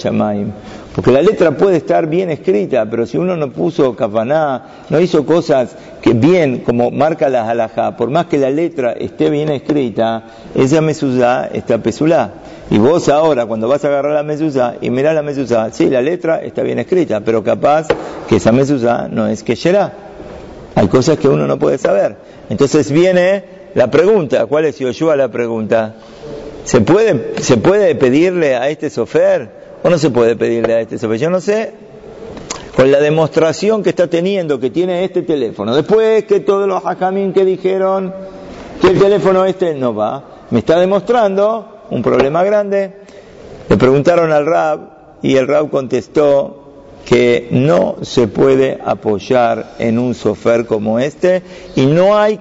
Porque 0.95 1.11
la 1.11 1.21
letra 1.21 1.51
puede 1.51 1.75
estar 1.75 2.07
bien 2.07 2.29
escrita, 2.29 2.85
pero 2.89 3.05
si 3.05 3.17
uno 3.17 3.35
no 3.35 3.51
puso 3.51 3.93
kafaná, 3.97 4.85
no 4.89 5.01
hizo 5.01 5.25
cosas 5.25 5.75
que 6.01 6.13
bien, 6.13 6.59
como 6.59 6.89
marca 6.89 7.27
la 7.27 7.49
halajá, 7.49 7.97
por 7.97 8.09
más 8.09 8.27
que 8.27 8.37
la 8.37 8.49
letra 8.49 8.93
esté 8.93 9.29
bien 9.29 9.49
escrita, 9.49 10.23
esa 10.55 10.79
mesuzá 10.79 11.47
está 11.47 11.79
pesulá. 11.79 12.35
Y 12.71 12.77
vos 12.77 13.09
ahora, 13.09 13.45
cuando 13.45 13.67
vas 13.67 13.83
a 13.83 13.89
agarrar 13.89 14.13
la 14.13 14.23
mezuzá 14.23 14.75
y 14.79 14.89
mirás 14.89 15.13
la 15.13 15.21
mezuzá, 15.21 15.69
sí, 15.73 15.89
la 15.89 16.01
letra 16.01 16.41
está 16.41 16.63
bien 16.63 16.79
escrita, 16.79 17.19
pero 17.19 17.43
capaz 17.43 17.87
que 18.29 18.37
esa 18.37 18.53
mezuzá 18.53 19.09
no 19.09 19.27
es 19.27 19.43
que 19.43 19.57
será. 19.57 19.91
Hay 20.75 20.87
cosas 20.87 21.19
que 21.19 21.27
uno 21.27 21.45
no 21.45 21.59
puede 21.59 21.77
saber. 21.77 22.15
Entonces 22.49 22.89
viene 22.89 23.43
la 23.73 23.91
pregunta, 23.91 24.45
¿cuál 24.45 24.63
es 24.63 24.79
Yoshua 24.79 25.17
la 25.17 25.27
pregunta? 25.27 25.95
¿Se 26.63 26.79
puede, 26.79 27.33
¿Se 27.41 27.57
puede 27.57 27.95
pedirle 27.95 28.55
a 28.55 28.69
este 28.69 28.89
sofer? 28.89 29.64
¿O 29.85 29.89
no 29.91 29.99
se 29.99 30.09
puede 30.09 30.35
pedirle 30.35 30.73
a 30.73 30.79
este 30.81 30.97
sofer? 30.97 31.19
Yo 31.19 31.29
no 31.29 31.39
sé, 31.39 31.71
con 32.75 32.91
la 32.91 32.99
demostración 32.99 33.83
que 33.83 33.91
está 33.91 34.07
teniendo, 34.07 34.59
que 34.59 34.71
tiene 34.71 35.03
este 35.03 35.21
teléfono, 35.21 35.75
después 35.75 36.23
que 36.23 36.39
todos 36.39 36.67
los 36.67 36.83
hakamim 36.83 37.31
que 37.33 37.45
dijeron 37.45 38.11
que 38.81 38.87
el 38.87 38.97
teléfono 38.97 39.45
este 39.45 39.75
no 39.75 39.93
va, 39.93 40.23
me 40.49 40.57
está 40.57 40.79
demostrando 40.79 41.83
un 41.91 42.01
problema 42.01 42.43
grande. 42.43 42.93
Le 43.69 43.77
preguntaron 43.77 44.31
al 44.31 44.47
Rab 44.47 44.79
y 45.21 45.35
el 45.35 45.47
Rab 45.47 45.69
contestó 45.69 46.63
que 47.05 47.49
no 47.51 47.97
se 48.01 48.27
puede 48.27 48.79
apoyar 48.83 49.75
en 49.77 49.99
un 49.99 50.15
sofer 50.15 50.65
como 50.65 50.97
este 50.97 51.43
y 51.75 51.85
no 51.85 52.17
hay 52.17 52.39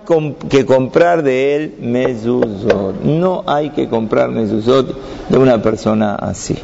que 0.48 0.64
comprar 0.64 1.22
de 1.22 1.56
él 1.56 1.74
mezuzot. 1.78 3.02
No 3.02 3.44
hay 3.46 3.68
que 3.68 3.86
comprar 3.90 4.30
mezuzot 4.30 5.28
de 5.28 5.36
una 5.36 5.60
persona 5.60 6.14
así. 6.14 6.56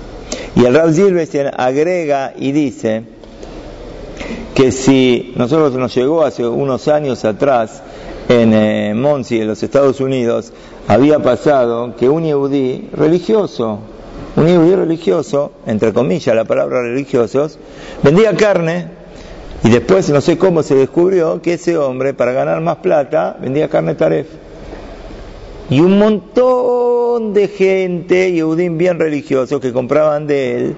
Y 0.56 0.64
el 0.64 0.74
Rab 0.74 0.92
Silvestian 0.92 1.52
agrega 1.56 2.32
y 2.36 2.52
dice 2.52 3.04
que 4.54 4.72
si 4.72 5.32
nosotros 5.36 5.74
nos 5.74 5.94
llegó 5.94 6.24
hace 6.24 6.46
unos 6.46 6.88
años 6.88 7.24
atrás 7.24 7.82
en 8.28 8.52
eh, 8.52 8.92
Monsi, 8.94 9.40
en 9.40 9.48
los 9.48 9.62
Estados 9.62 10.00
Unidos, 10.00 10.52
había 10.88 11.20
pasado 11.20 11.94
que 11.96 12.08
un 12.08 12.24
yehudí 12.24 12.88
religioso, 12.92 13.78
un 14.36 14.46
yehudí 14.46 14.74
religioso, 14.74 15.52
entre 15.66 15.92
comillas 15.92 16.34
la 16.34 16.44
palabra 16.44 16.82
religiosos, 16.82 17.58
vendía 18.02 18.36
carne 18.36 18.88
y 19.62 19.70
después 19.70 20.10
no 20.10 20.20
sé 20.20 20.36
cómo 20.36 20.62
se 20.62 20.74
descubrió 20.74 21.40
que 21.40 21.54
ese 21.54 21.78
hombre 21.78 22.12
para 22.12 22.32
ganar 22.32 22.60
más 22.60 22.76
plata 22.76 23.36
vendía 23.40 23.68
carne 23.68 23.94
taref. 23.94 24.26
Y 25.70 25.78
un 25.78 25.98
montón 25.98 27.32
de 27.32 27.46
gente, 27.46 28.32
yehudín 28.32 28.76
bien 28.76 28.98
religiosos, 28.98 29.60
que 29.60 29.72
compraban 29.72 30.26
de 30.26 30.56
él, 30.56 30.76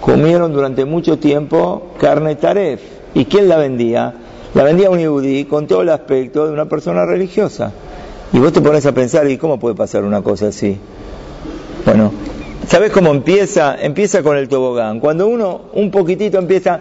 comieron 0.00 0.54
durante 0.54 0.86
mucho 0.86 1.18
tiempo 1.18 1.90
carne 2.00 2.36
taref. 2.36 2.80
¿Y 3.14 3.26
quién 3.26 3.48
la 3.48 3.58
vendía? 3.58 4.14
La 4.54 4.64
vendía 4.64 4.88
un 4.88 4.98
yehudí 4.98 5.44
con 5.44 5.66
todo 5.66 5.82
el 5.82 5.90
aspecto 5.90 6.46
de 6.46 6.52
una 6.52 6.64
persona 6.66 7.04
religiosa. 7.04 7.72
Y 8.32 8.38
vos 8.38 8.52
te 8.52 8.62
pones 8.62 8.86
a 8.86 8.92
pensar, 8.92 9.28
¿y 9.30 9.36
cómo 9.36 9.58
puede 9.58 9.74
pasar 9.74 10.04
una 10.04 10.22
cosa 10.22 10.48
así? 10.48 10.78
Bueno, 11.84 12.12
¿sabes 12.66 12.92
cómo 12.92 13.10
empieza? 13.10 13.76
Empieza 13.78 14.22
con 14.22 14.38
el 14.38 14.48
tobogán. 14.48 15.00
Cuando 15.00 15.26
uno 15.26 15.62
un 15.74 15.90
poquitito 15.90 16.38
empieza, 16.38 16.80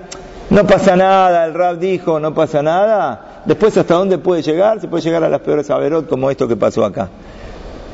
no 0.51 0.67
pasa 0.67 0.97
nada, 0.97 1.45
el 1.45 1.53
rap 1.53 1.77
dijo, 1.77 2.19
no 2.19 2.33
pasa 2.33 2.61
nada, 2.61 3.41
después 3.45 3.75
hasta 3.77 3.95
dónde 3.95 4.17
puede 4.17 4.41
llegar? 4.41 4.81
Se 4.81 4.89
puede 4.89 5.01
llegar 5.01 5.23
a 5.23 5.29
las 5.29 5.39
peores 5.39 5.69
averot 5.69 6.09
como 6.09 6.29
esto 6.29 6.45
que 6.45 6.57
pasó 6.57 6.83
acá. 6.83 7.09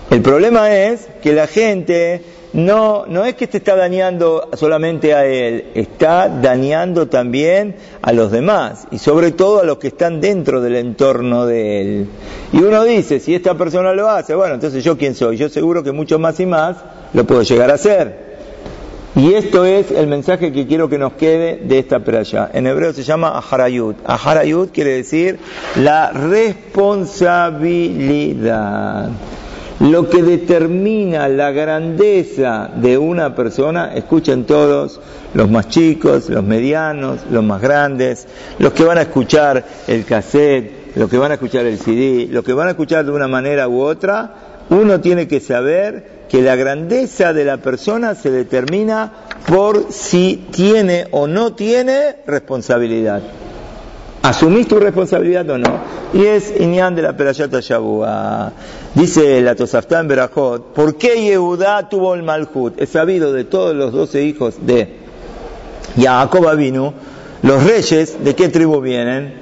El 0.10 0.24
problema 0.24 0.74
es 0.74 1.08
que 1.22 1.34
la 1.34 1.46
gente 1.46 2.24
no, 2.54 3.06
no 3.06 3.26
es 3.26 3.36
que 3.36 3.46
te 3.46 3.60
está 3.60 3.76
dañando 3.76 4.50
solamente 4.54 5.14
a 5.14 5.28
él, 5.28 5.68
está 5.76 6.30
dañando 6.30 7.08
también 7.08 7.76
a 8.02 8.12
los 8.12 8.32
demás 8.32 8.88
y 8.90 8.98
sobre 8.98 9.32
todo 9.34 9.60
a 9.60 9.64
los 9.64 9.78
que 9.78 9.90
están 9.90 10.20
dentro 10.20 10.60
del 10.60 10.78
entorno 10.78 11.46
de 11.46 11.82
él. 11.82 12.08
Y 12.54 12.58
uno 12.58 12.84
dice, 12.86 13.20
si 13.20 13.36
esta 13.36 13.54
persona 13.54 13.94
lo 13.94 14.10
hace, 14.10 14.34
bueno, 14.34 14.56
entonces 14.56 14.84
yo 14.84 14.98
quién 14.98 15.14
soy, 15.14 15.38
yo 15.38 15.48
seguro 15.50 15.84
que 15.84 15.92
mucho 15.92 16.18
más 16.18 16.40
y 16.40 16.48
más 16.48 16.78
lo 17.14 17.24
puedo 17.28 17.44
llegar 17.44 17.70
a 17.70 17.76
hacer. 17.76 18.27
Y 19.18 19.34
esto 19.34 19.66
es 19.66 19.90
el 19.90 20.06
mensaje 20.06 20.52
que 20.52 20.68
quiero 20.68 20.90
que 20.90 21.00
nos 21.00 21.14
quede 21.14 21.60
de 21.64 21.80
esta 21.80 21.98
playa. 21.98 22.52
En 22.54 22.68
hebreo 22.68 22.94
se 22.94 23.02
llama 23.02 23.30
Aharayut. 23.30 23.96
Aharayut 24.06 24.72
quiere 24.72 24.92
decir 24.92 25.40
la 25.76 26.12
responsabilidad. 26.12 29.10
Lo 29.80 30.08
que 30.08 30.22
determina 30.22 31.28
la 31.30 31.50
grandeza 31.50 32.70
de 32.76 33.00
una 33.00 33.34
persona, 33.34 33.96
escuchen 33.96 34.46
todos, 34.46 35.02
los 35.34 35.50
más 35.50 35.68
chicos, 35.68 36.30
los 36.30 36.44
medianos, 36.44 37.22
los 37.32 37.44
más 37.44 37.60
grandes, 37.60 38.28
los 38.60 38.72
que 38.74 38.84
van 38.84 39.00
a 39.00 39.02
escuchar 39.02 39.66
el 39.88 40.06
cassette, 40.06 40.96
los 40.96 41.10
que 41.10 41.18
van 41.18 41.32
a 41.32 41.36
escuchar 41.36 41.66
el 41.66 41.80
CD, 41.80 42.28
los 42.30 42.44
que 42.44 42.54
van 42.54 42.68
a 42.68 42.72
escuchar 42.72 43.04
de 43.04 43.12
una 43.12 43.28
manera 43.28 43.68
u 43.68 43.82
otra, 43.82 44.36
uno 44.70 45.02
tiene 45.02 45.28
que 45.28 45.40
saber 45.40 46.17
que 46.30 46.42
la 46.42 46.56
grandeza 46.56 47.34
de 47.34 47.46
la 47.46 47.58
persona 47.58 48.16
se 48.16 48.32
determina 48.32 49.12
por 49.48 49.92
si 49.92 50.48
tiene 50.52 51.08
o 51.12 51.28
no 51.28 51.54
tiene 51.54 52.18
responsabilidad. 52.26 53.22
¿Asumís 54.24 54.68
tu 54.68 54.80
responsabilidad 54.80 55.50
o 55.50 55.58
no? 55.58 55.80
Y 56.14 56.26
es 56.26 56.54
Iñán 56.60 56.96
de 56.96 57.02
la 57.02 57.16
Perayata 57.16 57.60
Yabúa. 57.60 58.52
Dice 58.94 59.42
la 59.42 59.56
Tosafta 59.56 60.00
en 60.00 60.08
Berajot, 60.08 60.74
¿por 60.74 60.98
qué 60.98 61.24
Yehudá 61.24 61.88
tuvo 61.88 62.14
el 62.14 62.24
Malhut? 62.24 62.82
Es 62.82 62.90
sabido 62.90 63.32
de 63.32 63.46
todos 63.46 63.76
los 63.76 63.94
doce 63.94 64.24
hijos 64.24 64.56
de 64.66 64.98
Jacob 65.98 66.56
vino, 66.58 66.94
los 67.44 67.64
reyes, 67.64 68.24
¿de 68.24 68.36
qué 68.36 68.50
tribu 68.50 68.82
vienen? 68.82 69.34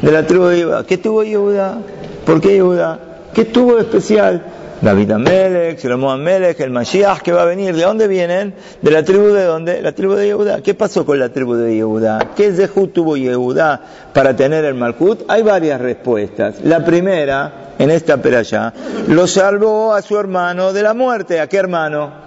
De 0.00 0.12
la 0.12 0.26
tribu 0.26 0.44
de 0.44 0.58
Yehudá. 0.58 0.84
¿Qué 0.84 0.98
tuvo 0.98 1.22
Yehudá? 1.22 1.78
¿Por 2.24 2.40
qué 2.40 2.54
Yehudá? 2.54 3.00
¿Qué 3.34 3.44
tuvo 3.44 3.74
de 3.74 3.82
especial? 3.82 4.42
David 4.80 5.10
Amelech, 5.10 5.78
Shlomo 5.80 6.10
Amelech, 6.10 6.60
el 6.60 6.70
Mashiach 6.70 7.20
que 7.22 7.32
va 7.32 7.42
a 7.42 7.44
venir, 7.46 7.74
¿de 7.74 7.82
dónde 7.82 8.08
vienen? 8.08 8.54
De 8.82 8.90
la 8.90 9.02
tribu 9.02 9.28
de 9.28 9.44
dónde? 9.44 9.80
La 9.80 9.92
tribu 9.92 10.14
de 10.14 10.26
Yehuda. 10.26 10.60
¿Qué 10.60 10.74
pasó 10.74 11.06
con 11.06 11.18
la 11.18 11.30
tribu 11.30 11.54
de 11.54 11.74
Yehuda? 11.74 12.32
¿Qué 12.36 12.52
Zehut 12.52 12.92
tuvo 12.92 13.16
Yehuda 13.16 13.80
para 14.12 14.36
tener 14.36 14.64
el 14.64 14.74
Malkut? 14.74 15.24
Hay 15.28 15.42
varias 15.42 15.80
respuestas. 15.80 16.56
La 16.62 16.84
primera, 16.84 17.72
en 17.78 17.90
esta 17.90 18.18
peralla, 18.18 18.72
lo 19.08 19.26
salvó 19.26 19.94
a 19.94 20.02
su 20.02 20.18
hermano 20.18 20.72
de 20.72 20.82
la 20.82 20.92
muerte. 20.92 21.40
¿A 21.40 21.48
qué 21.48 21.56
hermano? 21.56 22.25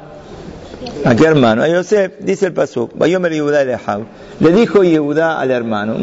¿A 1.04 1.14
qué 1.14 1.26
hermano? 1.26 1.64
A 1.64 1.68
Yosef, 1.68 2.20
dice 2.20 2.46
el 2.48 2.54
pasuk, 2.54 2.92
le 4.40 4.52
dijo 4.52 4.84
Yehudá 4.84 5.40
al 5.40 5.52
hermano, 5.52 5.96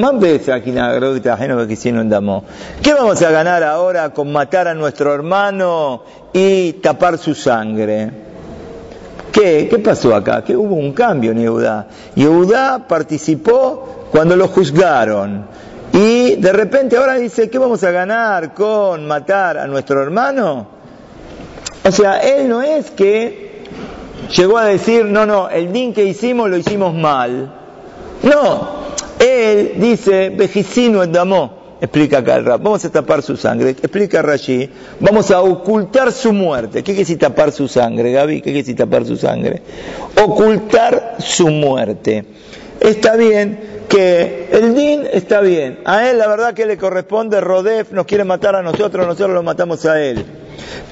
¿qué 2.82 2.94
vamos 2.94 3.22
a 3.22 3.30
ganar 3.30 3.62
ahora 3.62 4.10
con 4.10 4.30
matar 4.32 4.68
a 4.68 4.74
nuestro 4.74 5.14
hermano 5.14 6.02
y 6.34 6.74
tapar 6.74 7.16
su 7.16 7.34
sangre? 7.34 8.10
¿Qué? 9.32 9.66
¿Qué 9.70 9.78
pasó 9.78 10.14
acá? 10.14 10.44
Que 10.44 10.54
hubo 10.54 10.74
un 10.74 10.92
cambio 10.92 11.32
en 11.32 11.38
Yehudá. 11.38 11.86
Yehudá 12.14 12.86
participó 12.86 14.08
cuando 14.10 14.36
lo 14.36 14.48
juzgaron. 14.48 15.46
Y 15.92 16.36
de 16.36 16.52
repente 16.52 16.98
ahora 16.98 17.14
dice, 17.14 17.48
¿qué 17.48 17.58
vamos 17.58 17.82
a 17.82 17.90
ganar 17.90 18.52
con 18.52 19.06
matar 19.06 19.56
a 19.56 19.66
nuestro 19.66 20.02
hermano? 20.02 20.66
O 21.82 21.92
sea, 21.92 22.18
él 22.18 22.48
no 22.48 22.60
es 22.60 22.90
que 22.90 23.45
llegó 24.34 24.58
a 24.58 24.64
decir, 24.66 25.04
no, 25.04 25.26
no, 25.26 25.48
el 25.48 25.72
din 25.72 25.92
que 25.92 26.04
hicimos 26.04 26.50
lo 26.50 26.56
hicimos 26.56 26.94
mal. 26.94 27.52
No, 28.22 28.68
él 29.18 29.74
dice, 29.76 30.30
vejicino 30.30 31.02
en 31.02 31.12
damó, 31.12 31.76
explica 31.80 32.18
acá 32.18 32.36
el 32.36 32.44
rap, 32.44 32.62
vamos 32.62 32.84
a 32.84 32.90
tapar 32.90 33.22
su 33.22 33.36
sangre, 33.36 33.70
explica 33.70 34.22
Rashi, 34.22 34.68
vamos 35.00 35.30
a 35.30 35.42
ocultar 35.42 36.12
su 36.12 36.32
muerte. 36.32 36.78
¿Qué 36.78 36.84
quiere 36.84 37.00
decir 37.00 37.18
tapar 37.18 37.52
su 37.52 37.68
sangre, 37.68 38.12
Gaby? 38.12 38.36
¿Qué 38.36 38.44
quiere 38.44 38.58
decir 38.60 38.76
tapar 38.76 39.04
su 39.04 39.16
sangre? 39.16 39.62
Ocultar 40.22 41.16
su 41.18 41.48
muerte. 41.48 42.24
Está 42.80 43.16
bien 43.16 43.75
que 43.88 44.48
el 44.52 44.74
din 44.74 45.06
está 45.12 45.40
bien, 45.40 45.80
a 45.84 46.08
él 46.08 46.18
la 46.18 46.28
verdad 46.28 46.54
que 46.54 46.66
le 46.66 46.76
corresponde, 46.76 47.40
Rodef 47.40 47.92
nos 47.92 48.06
quiere 48.06 48.24
matar 48.24 48.56
a 48.56 48.62
nosotros, 48.62 49.06
nosotros 49.06 49.34
lo 49.34 49.42
matamos 49.42 49.84
a 49.86 50.00
él. 50.00 50.24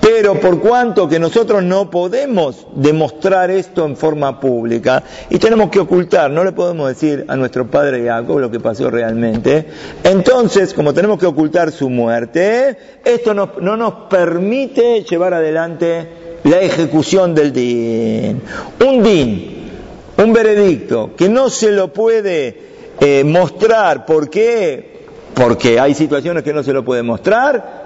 Pero 0.01 0.39
por 0.39 0.61
cuanto 0.61 1.09
que 1.09 1.19
nosotros 1.19 1.63
no 1.63 1.91
podemos 1.91 2.67
demostrar 2.75 3.51
esto 3.51 3.87
en 3.87 3.97
forma 3.97 4.39
pública 4.39 5.03
y 5.31 5.39
tenemos 5.39 5.71
que 5.71 5.81
ocultar, 5.81 6.31
no 6.31 6.45
le 6.45 6.53
podemos 6.53 6.89
decir 6.89 7.25
a 7.29 7.37
nuestro 7.37 7.71
padre 7.71 8.05
Jacob 8.05 8.39
lo 8.39 8.51
que 8.51 8.61
pasó 8.61 8.91
realmente, 8.91 9.67
entonces 10.03 10.75
como 10.75 10.93
tenemos 10.93 11.19
que 11.19 11.27
ocultar 11.27 11.73
su 11.73 11.89
muerte, 11.89 12.77
esto 13.05 13.33
no, 13.33 13.47
nos 13.77 13.95
permite 14.11 15.03
llevar 15.05 15.35
adelante 15.35 16.41
la 16.45 16.61
ejecución 16.61 17.35
del 17.35 17.53
din. 17.53 18.43
Un 18.87 19.03
din, 19.03 19.71
un 20.19 20.33
veredicto 20.33 21.13
que 21.17 21.29
no 21.29 21.49
se 21.49 21.73
lo 21.73 21.93
puede 21.93 22.74
eh, 23.01 23.25
mostrar, 23.25 24.07
¿por 24.07 24.31
qué? 24.31 25.05
Porque 25.35 25.81
hay 25.81 25.95
situaciones 25.95 26.43
que 26.43 26.53
no 26.53 26.63
se 26.63 26.73
lo 26.73 26.85
puede 26.85 27.03
mostrar, 27.03 27.85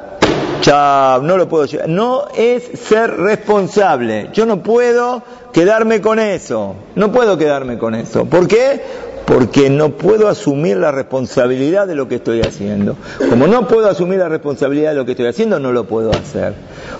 Chao, 0.61 1.23
no 1.23 1.37
lo 1.37 1.49
puedo 1.49 1.67
llevar. 1.67 1.89
No 1.89 2.27
es 2.37 2.65
ser 2.65 3.17
responsable. 3.17 4.29
Yo 4.33 4.45
no 4.45 4.63
puedo 4.63 5.23
quedarme 5.53 6.01
con 6.01 6.19
eso. 6.19 6.75
No 6.97 7.13
puedo 7.13 7.39
quedarme 7.39 7.79
con 7.79 7.95
eso. 7.95 8.25
¿Por 8.25 8.49
qué? 8.49 8.81
Porque 9.25 9.71
no 9.71 9.91
puedo 9.91 10.27
asumir 10.27 10.79
la 10.79 10.91
responsabilidad 10.91 11.87
de 11.87 11.95
lo 11.95 12.09
que 12.09 12.17
estoy 12.17 12.41
haciendo. 12.41 12.97
Como 13.31 13.47
no 13.47 13.69
puedo 13.69 13.89
asumir 13.89 14.19
la 14.19 14.29
responsabilidad 14.29 14.91
de 14.91 14.97
lo 14.97 15.05
que 15.05 15.13
estoy 15.13 15.27
haciendo, 15.27 15.61
no 15.61 15.71
lo 15.71 15.85
puedo 15.85 16.11
hacer. 16.11 16.55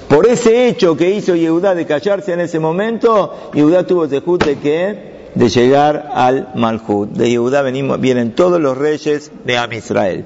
Por 0.09 0.27
ese 0.27 0.69
hecho 0.69 0.97
que 0.97 1.11
hizo 1.11 1.35
Yehudá 1.35 1.75
de 1.75 1.87
callarse 1.87 2.33
en 2.33 2.41
ese 2.41 2.59
momento, 2.59 3.51
Yehudá 3.55 3.85
tuvo 3.85 4.05
ese 4.05 4.21
de 4.21 4.59
que 4.59 5.18
de 5.35 5.49
llegar 5.49 6.11
al 6.15 6.51
Malhut. 6.55 7.11
De 7.11 7.31
Yehudá 7.31 7.63
venimos, 7.63 8.01
vienen 8.01 8.35
todos 8.35 8.61
los 8.61 8.77
reyes 8.77 9.31
de 9.45 9.59
Am 9.59 9.73
Israel. 9.73 10.25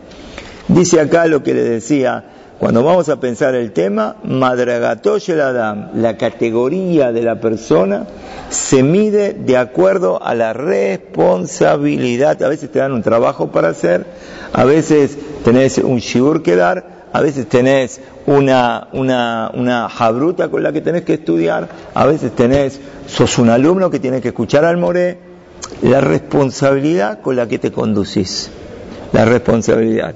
Dice 0.69 1.01
acá 1.01 1.27
lo 1.27 1.43
que 1.43 1.55
le 1.55 1.63
decía 1.63 2.25
cuando 2.63 2.85
vamos 2.85 3.09
a 3.09 3.19
pensar 3.19 3.57
el 3.57 3.73
tema, 3.73 4.15
Madragatosh 4.23 5.31
el 5.31 5.41
Adam, 5.41 5.91
la 5.97 6.17
categoría 6.17 7.11
de 7.11 7.23
la 7.23 7.41
persona, 7.41 8.07
se 8.51 8.85
mide 8.85 9.33
de 9.33 9.57
acuerdo 9.57 10.23
a 10.23 10.37
la 10.37 10.53
responsabilidad. 10.53 12.41
A 12.41 12.49
veces 12.49 12.71
te 12.71 12.79
dan 12.79 12.93
un 12.93 13.03
trabajo 13.03 13.51
para 13.51 13.71
hacer, 13.71 14.07
a 14.53 14.65
veces 14.65 15.19
tenés 15.43 15.79
un 15.79 15.99
shibur 15.99 16.45
que 16.45 16.55
dar, 16.55 17.09
a 17.13 17.21
veces 17.21 17.49
tenés 17.49 18.01
una, 18.27 18.89
una, 18.93 19.51
una 19.55 19.89
jabruta 19.89 20.49
con 20.49 20.63
la 20.63 20.73
que 20.73 20.81
tenés 20.81 21.03
que 21.03 21.15
estudiar, 21.15 21.69
a 21.95 22.07
veces 22.07 22.35
tenés, 22.35 22.81
sos 23.07 23.39
un 23.39 23.51
alumno 23.51 23.91
que 23.91 24.01
tiene 24.01 24.21
que 24.21 24.29
escuchar 24.29 24.65
al 24.65 24.77
moré. 24.77 25.19
La 25.83 26.01
responsabilidad 26.01 27.21
con 27.21 27.37
la 27.37 27.49
que 27.49 27.59
te 27.59 27.73
conducís. 27.73 28.51
La 29.13 29.25
responsabilidad 29.25 30.15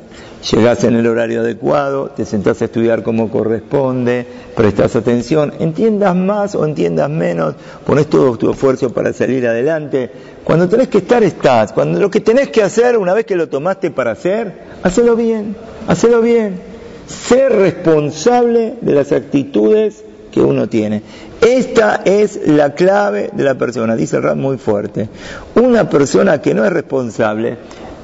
llegás 0.50 0.84
en 0.84 0.94
el 0.94 1.06
horario 1.06 1.40
adecuado, 1.40 2.10
te 2.10 2.24
sentás 2.24 2.62
a 2.62 2.66
estudiar 2.66 3.02
como 3.02 3.30
corresponde, 3.30 4.26
prestas 4.54 4.96
atención, 4.96 5.52
entiendas 5.58 6.14
más 6.14 6.54
o 6.54 6.64
entiendas 6.64 7.10
menos, 7.10 7.54
pones 7.84 8.06
todo 8.06 8.36
tu 8.36 8.50
esfuerzo 8.50 8.90
para 8.90 9.12
salir 9.12 9.46
adelante. 9.46 10.10
Cuando 10.44 10.68
tenés 10.68 10.88
que 10.88 10.98
estar, 10.98 11.22
estás. 11.22 11.72
Cuando 11.72 11.98
lo 11.98 12.10
que 12.10 12.20
tenés 12.20 12.48
que 12.48 12.62
hacer, 12.62 12.96
una 12.96 13.14
vez 13.14 13.26
que 13.26 13.36
lo 13.36 13.48
tomaste 13.48 13.90
para 13.90 14.12
hacer, 14.12 14.52
hacelo 14.82 15.16
bien, 15.16 15.56
hacelo 15.88 16.20
bien. 16.20 16.75
Ser 17.06 17.52
responsable 17.52 18.74
de 18.80 18.94
las 18.94 19.12
actitudes 19.12 20.04
que 20.32 20.40
uno 20.40 20.68
tiene. 20.68 21.02
Esta 21.40 22.02
es 22.04 22.40
la 22.46 22.74
clave 22.74 23.30
de 23.32 23.44
la 23.44 23.54
persona, 23.54 23.94
dice 23.94 24.16
el 24.16 24.36
muy 24.36 24.58
fuerte. 24.58 25.08
Una 25.54 25.88
persona 25.88 26.40
que 26.40 26.54
no 26.54 26.64
es 26.64 26.72
responsable 26.72 27.56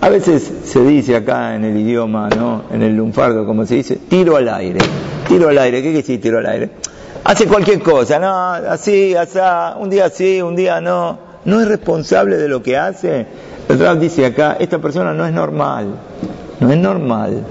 a 0.02 0.09
veces 0.09 0.50
se 0.64 0.80
dice 0.80 1.14
acá 1.14 1.54
en 1.54 1.64
el 1.64 1.76
idioma, 1.76 2.28
¿no? 2.30 2.64
En 2.73 2.82
el 2.82 2.97
lunfardo, 2.97 3.47
como 3.47 3.64
se 3.64 3.76
dice, 3.76 4.00
tiro 4.09 4.37
al 4.37 4.49
aire. 4.49 4.80
Tiro 5.28 5.49
al 5.49 5.59
aire, 5.59 5.76
¿qué 5.76 5.82
quiere 5.85 5.99
decir 5.99 6.21
tiro 6.21 6.38
al 6.38 6.47
aire? 6.47 6.71
Hace 7.23 7.47
cualquier 7.47 7.80
cosa, 7.80 8.18
¿no? 8.18 8.28
Así, 8.50 9.14
así, 9.14 9.38
un 9.78 9.90
día 9.90 10.11
sí, 10.11 10.42
un 10.42 10.56
día 10.56 10.80
no. 10.80 11.18
No 11.44 11.61
es 11.61 11.68
responsable 11.68 12.37
de 12.37 12.49
lo 12.49 12.61
que 12.64 12.76
hace. 12.76 13.26
El 13.68 14.00
dice 14.00 14.26
acá, 14.26 14.56
esta 14.59 14.80
persona 14.80 15.14
no 15.14 15.25
es 15.25 15.32
normal. 15.32 15.94
No 16.59 16.73
es 16.73 16.78
normal. 16.78 17.44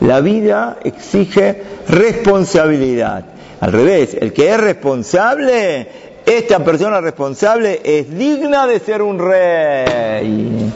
La 0.00 0.20
vida 0.20 0.78
exige 0.84 1.62
responsabilidad. 1.88 3.24
Al 3.60 3.72
revés, 3.72 4.16
el 4.20 4.32
que 4.32 4.50
es 4.50 4.60
responsable, 4.60 5.88
esta 6.26 6.64
persona 6.64 7.00
responsable 7.00 7.80
es 7.82 8.16
digna 8.16 8.66
de 8.66 8.80
ser 8.80 9.02
un 9.02 9.18
rey 9.18 10.72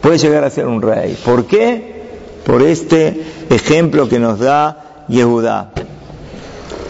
puede 0.00 0.18
llegar 0.18 0.44
a 0.44 0.50
ser 0.50 0.66
un 0.66 0.82
rey. 0.82 1.16
¿Por 1.24 1.46
qué? 1.46 2.00
Por 2.44 2.62
este 2.62 3.20
ejemplo 3.50 4.08
que 4.08 4.18
nos 4.18 4.38
da 4.38 5.04
Yehudá. 5.08 5.72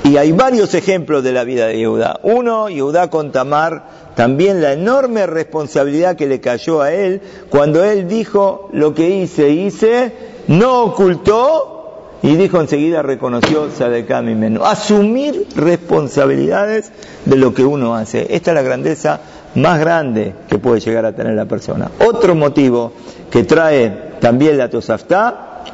Y 0.05 0.17
hay 0.17 0.33
varios 0.33 0.75
ejemplos 0.75 1.23
de 1.23 1.33
la 1.33 1.45
vida 1.45 1.67
de 1.67 1.79
Yehuda. 1.79 2.21
Uno, 2.23 2.71
Yehuda 2.71 3.11
con 3.11 3.33
Tamar, 3.33 3.83
también 4.15 4.63
la 4.63 4.73
enorme 4.73 5.27
responsabilidad 5.27 6.17
que 6.17 6.27
le 6.27 6.41
cayó 6.41 6.81
a 6.81 6.93
él 6.93 7.21
cuando 7.51 7.85
él 7.85 8.09
dijo 8.09 8.71
lo 8.73 8.95
que 8.95 9.11
hice, 9.11 9.51
hice, 9.51 10.13
no 10.49 10.83
ocultó 10.83 11.81
y 12.23 12.37
dijo 12.37 12.61
enseguida, 12.61 13.03
reconoció 13.03 13.71
Sadekam 13.71 14.29
y 14.29 14.35
Menú. 14.35 14.65
Asumir 14.65 15.47
responsabilidades 15.57 16.93
de 17.25 17.37
lo 17.37 17.55
que 17.55 17.65
uno 17.65 17.95
hace. 17.95 18.35
Esta 18.35 18.51
es 18.51 18.55
la 18.55 18.63
grandeza 18.63 19.21
más 19.55 19.81
grande 19.81 20.35
que 20.49 20.59
puede 20.59 20.81
llegar 20.81 21.07
a 21.07 21.13
tener 21.13 21.35
la 21.35 21.47
persona. 21.47 21.91
Otro 22.07 22.35
motivo 22.35 22.93
que 23.31 23.45
trae 23.45 24.17
también 24.21 24.59
la 24.59 24.69
Tosafta 24.69 25.65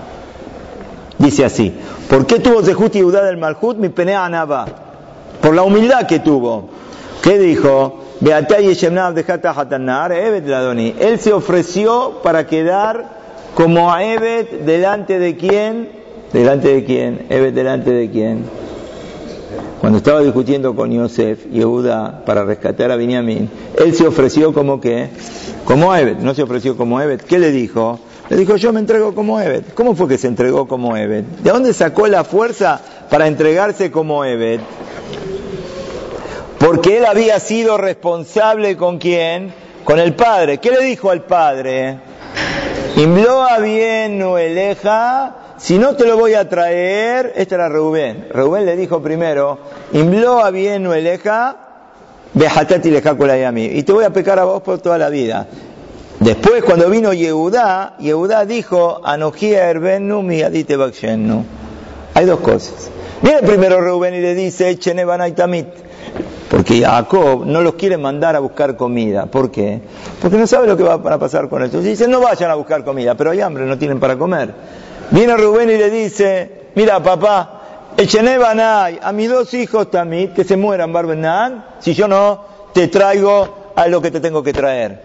dice 1.18 1.44
así: 1.44 1.74
¿Por 2.08 2.26
qué 2.26 2.38
tuvo 2.38 2.62
Zehut 2.62 2.92
Yehudá 2.92 3.24
del 3.24 3.38
Malhut 3.38 3.76
mi 3.76 3.88
penea 3.88 4.24
Anaba? 4.24 4.66
Por 5.42 5.52
la 5.54 5.62
humildad 5.62 6.06
que 6.06 6.20
tuvo. 6.20 6.68
¿Qué 7.22 7.38
dijo? 7.38 8.02
Él 8.20 8.46
se 11.18 11.32
ofreció 11.32 12.20
para 12.22 12.46
quedar 12.46 13.16
como 13.56 13.90
a 13.90 14.04
Evet 14.04 14.50
delante 14.66 15.18
de 15.18 15.34
quién? 15.34 15.88
¿Delante 16.30 16.74
de 16.74 16.84
quién? 16.84 17.24
Evet 17.30 17.54
delante 17.54 17.90
de 17.90 18.10
quién? 18.10 18.44
Cuando 19.80 19.96
estaba 19.96 20.20
discutiendo 20.20 20.76
con 20.76 20.92
Yosef, 20.92 21.46
Yehuda, 21.50 22.22
para 22.26 22.44
rescatar 22.44 22.90
a 22.90 22.96
Binyamin, 22.96 23.48
él 23.78 23.94
se 23.94 24.06
ofreció 24.06 24.52
como 24.52 24.78
que, 24.78 25.08
como 25.64 25.94
Evet, 25.96 26.18
no 26.18 26.34
se 26.34 26.42
ofreció 26.42 26.76
como 26.76 27.00
Evet. 27.00 27.22
¿Qué 27.22 27.38
le 27.38 27.50
dijo? 27.50 27.98
Le 28.28 28.36
dijo, 28.36 28.56
yo 28.56 28.74
me 28.74 28.80
entrego 28.80 29.14
como 29.14 29.40
Evet. 29.40 29.72
¿Cómo 29.72 29.94
fue 29.94 30.06
que 30.06 30.18
se 30.18 30.28
entregó 30.28 30.68
como 30.68 30.94
Evet? 30.94 31.24
¿De 31.42 31.50
dónde 31.50 31.72
sacó 31.72 32.08
la 32.08 32.24
fuerza 32.24 32.82
para 33.08 33.26
entregarse 33.26 33.90
como 33.90 34.22
Evet? 34.26 34.60
Porque 36.58 36.98
él 36.98 37.06
había 37.06 37.40
sido 37.40 37.78
responsable 37.78 38.76
con 38.76 38.98
quién? 38.98 39.50
Con 39.84 39.98
el 39.98 40.14
padre. 40.14 40.58
¿Qué 40.58 40.70
le 40.72 40.82
dijo 40.82 41.08
al 41.10 41.22
padre? 41.22 42.00
Imloa 42.96 43.58
bien 43.58 44.22
eleja, 44.22 45.34
si 45.58 45.78
no 45.78 45.96
te 45.96 46.06
lo 46.06 46.16
voy 46.16 46.32
a 46.32 46.48
traer, 46.48 47.34
este 47.36 47.54
era 47.54 47.68
Reubén. 47.68 48.28
Reubén 48.30 48.64
le 48.64 48.74
dijo 48.74 49.02
primero, 49.02 49.58
Imloa 49.92 50.50
bien 50.50 50.86
eleja, 50.86 51.56
Bejatati 52.32 52.90
leja 52.90 53.14
y 53.54 53.82
te 53.82 53.92
voy 53.92 54.04
a 54.04 54.10
pecar 54.10 54.38
a 54.38 54.44
vos 54.44 54.62
por 54.62 54.78
toda 54.78 54.96
la 54.96 55.10
vida. 55.10 55.46
Después, 56.20 56.64
cuando 56.64 56.88
vino 56.88 57.12
Yehudá, 57.12 57.96
Yehudá 57.98 58.46
dijo, 58.46 59.02
Anogia 59.04 59.68
erbenu 59.68 60.22
miadite 60.22 60.76
bakshennu. 60.76 61.44
Hay 62.14 62.24
dos 62.24 62.40
cosas. 62.40 62.90
Viene 63.20 63.42
primero 63.42 63.78
Reuben 63.80 64.14
y 64.14 64.20
le 64.20 64.34
dice. 64.34 64.78
Porque 66.50 66.80
Jacob 66.80 67.44
no 67.44 67.60
los 67.60 67.74
quiere 67.74 67.96
mandar 67.96 68.36
a 68.36 68.38
buscar 68.38 68.76
comida. 68.76 69.26
¿Por 69.26 69.50
qué? 69.50 69.80
Porque 70.20 70.36
no 70.36 70.46
sabe 70.46 70.66
lo 70.66 70.76
que 70.76 70.82
va 70.82 70.94
a 70.94 71.18
pasar 71.18 71.48
con 71.48 71.62
esto. 71.62 71.80
Dice, 71.80 72.06
no 72.06 72.20
vayan 72.20 72.50
a 72.50 72.54
buscar 72.54 72.84
comida, 72.84 73.14
pero 73.14 73.30
hay 73.30 73.40
hambre, 73.40 73.66
no 73.66 73.76
tienen 73.76 73.98
para 73.98 74.16
comer. 74.16 74.54
Viene 75.10 75.36
Rubén 75.36 75.70
y 75.70 75.76
le 75.76 75.90
dice, 75.90 76.68
mira 76.74 77.02
papá, 77.02 77.56
Echenebanay, 77.96 79.00
a 79.02 79.12
mis 79.12 79.28
dos 79.28 79.54
hijos 79.54 79.90
tamit, 79.90 80.34
que 80.34 80.44
se 80.44 80.56
mueran 80.56 80.92
Barbenan, 80.92 81.64
si 81.80 81.94
yo 81.94 82.06
no 82.08 82.44
te 82.72 82.88
traigo 82.88 83.72
a 83.74 83.88
lo 83.88 84.00
que 84.00 84.10
te 84.10 84.20
tengo 84.20 84.42
que 84.42 84.52
traer. 84.52 85.00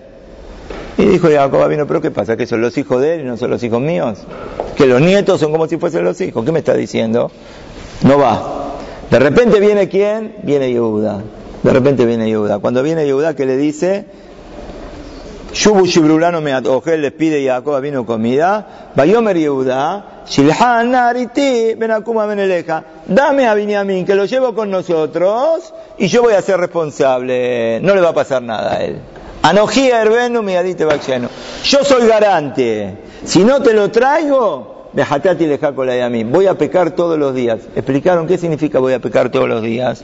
Y 0.98 1.06
dijo 1.06 1.30
Jacob 1.30 1.68
vino, 1.68 1.88
pero 1.88 2.02
¿qué 2.02 2.12
pasa? 2.12 2.36
¿Que 2.36 2.46
son 2.46 2.62
los 2.62 2.78
hijos 2.78 3.02
de 3.02 3.16
él 3.16 3.22
y 3.22 3.24
no 3.24 3.38
son 3.38 3.50
los 3.50 3.64
hijos 3.64 3.80
míos? 3.80 4.20
Que 4.76 4.86
los 4.86 5.02
nietos 5.02 5.40
son 5.40 5.52
como 5.52 5.68
si 5.68 5.78
fuesen 5.78 6.04
los 6.04 6.20
hijos. 6.22 6.44
¿Qué 6.44 6.52
me 6.52 6.60
está 6.60 6.74
diciendo? 6.74 7.32
No 8.04 8.18
va. 8.18 8.71
De 9.12 9.20
repente 9.20 9.60
viene 9.60 9.90
quién? 9.90 10.38
Viene 10.42 10.72
Yehuda. 10.72 11.22
De 11.64 11.74
repente 11.74 12.06
viene 12.06 12.30
Yehuda. 12.30 12.60
Cuando 12.60 12.82
viene 12.82 13.06
Yehuda, 13.06 13.36
¿qué 13.36 13.46
le 13.46 13.58
dice? 13.58 14.06
Shubu 15.54 15.86
Shibrulano 15.86 16.40
me 16.40 16.56
Ojel 16.56 17.02
les 17.02 17.12
pide 17.12 17.46
Jacob 17.46 17.82
vino 17.82 18.06
comida. 18.06 18.92
Bayomer 18.96 19.38
Yehuda. 19.38 20.24
Shilhan 20.26 20.92
Nariti 20.92 21.74
Benakuma 21.76 22.26
Beneleja. 22.26 22.86
Dame 23.06 23.48
a 23.48 23.54
Binyamin 23.54 24.06
que 24.06 24.16
lo 24.16 24.24
llevo 24.24 24.56
con 24.56 24.72
nosotros 24.72 25.74
y 25.98 26.08
yo 26.08 26.22
voy 26.22 26.36
a 26.36 26.42
ser 26.42 26.58
responsable. 26.62 27.82
No 27.82 27.94
le 27.94 28.00
va 28.00 28.10
a 28.10 28.14
pasar 28.14 28.42
nada 28.42 28.78
a 28.78 28.84
él. 28.86 29.02
Anojía 29.42 30.04
herbenu 30.04 30.42
miadite. 30.42 30.88
Yo 31.66 31.84
soy 31.84 32.08
garante. 32.08 32.98
Si 33.26 33.44
no 33.44 33.62
te 33.62 33.74
lo 33.74 33.92
traigo, 33.92 34.71
dejatati 34.94 35.48
la 35.48 36.10
mí. 36.10 36.24
Voy 36.24 36.48
a 36.48 36.58
pecar 36.58 36.92
todos 36.92 37.18
los 37.18 37.34
días. 37.34 37.60
¿Explicaron 37.76 38.28
qué 38.28 38.38
significa 38.38 38.80
voy 38.80 38.94
a 38.94 39.00
pecar 39.00 39.30
todos 39.30 39.48
los 39.48 39.62
días? 39.62 40.04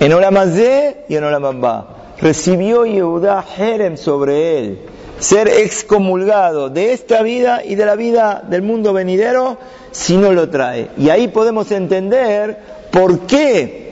En 0.00 0.12
Olamazé 0.12 1.04
y 1.08 1.16
en 1.16 1.24
Olamabá. 1.24 2.14
Recibió 2.20 2.86
Yehuda 2.86 3.42
Jerem 3.42 3.96
sobre 3.96 4.58
él. 4.58 4.78
Ser 5.18 5.48
excomulgado 5.48 6.68
de 6.68 6.92
esta 6.92 7.22
vida 7.22 7.62
y 7.64 7.74
de 7.76 7.86
la 7.86 7.94
vida 7.94 8.42
del 8.48 8.62
mundo 8.62 8.92
venidero 8.92 9.56
si 9.92 10.16
no 10.16 10.32
lo 10.32 10.48
trae. 10.48 10.88
Y 10.96 11.10
ahí 11.10 11.28
podemos 11.28 11.70
entender 11.70 12.58
por 12.90 13.20
qué 13.20 13.82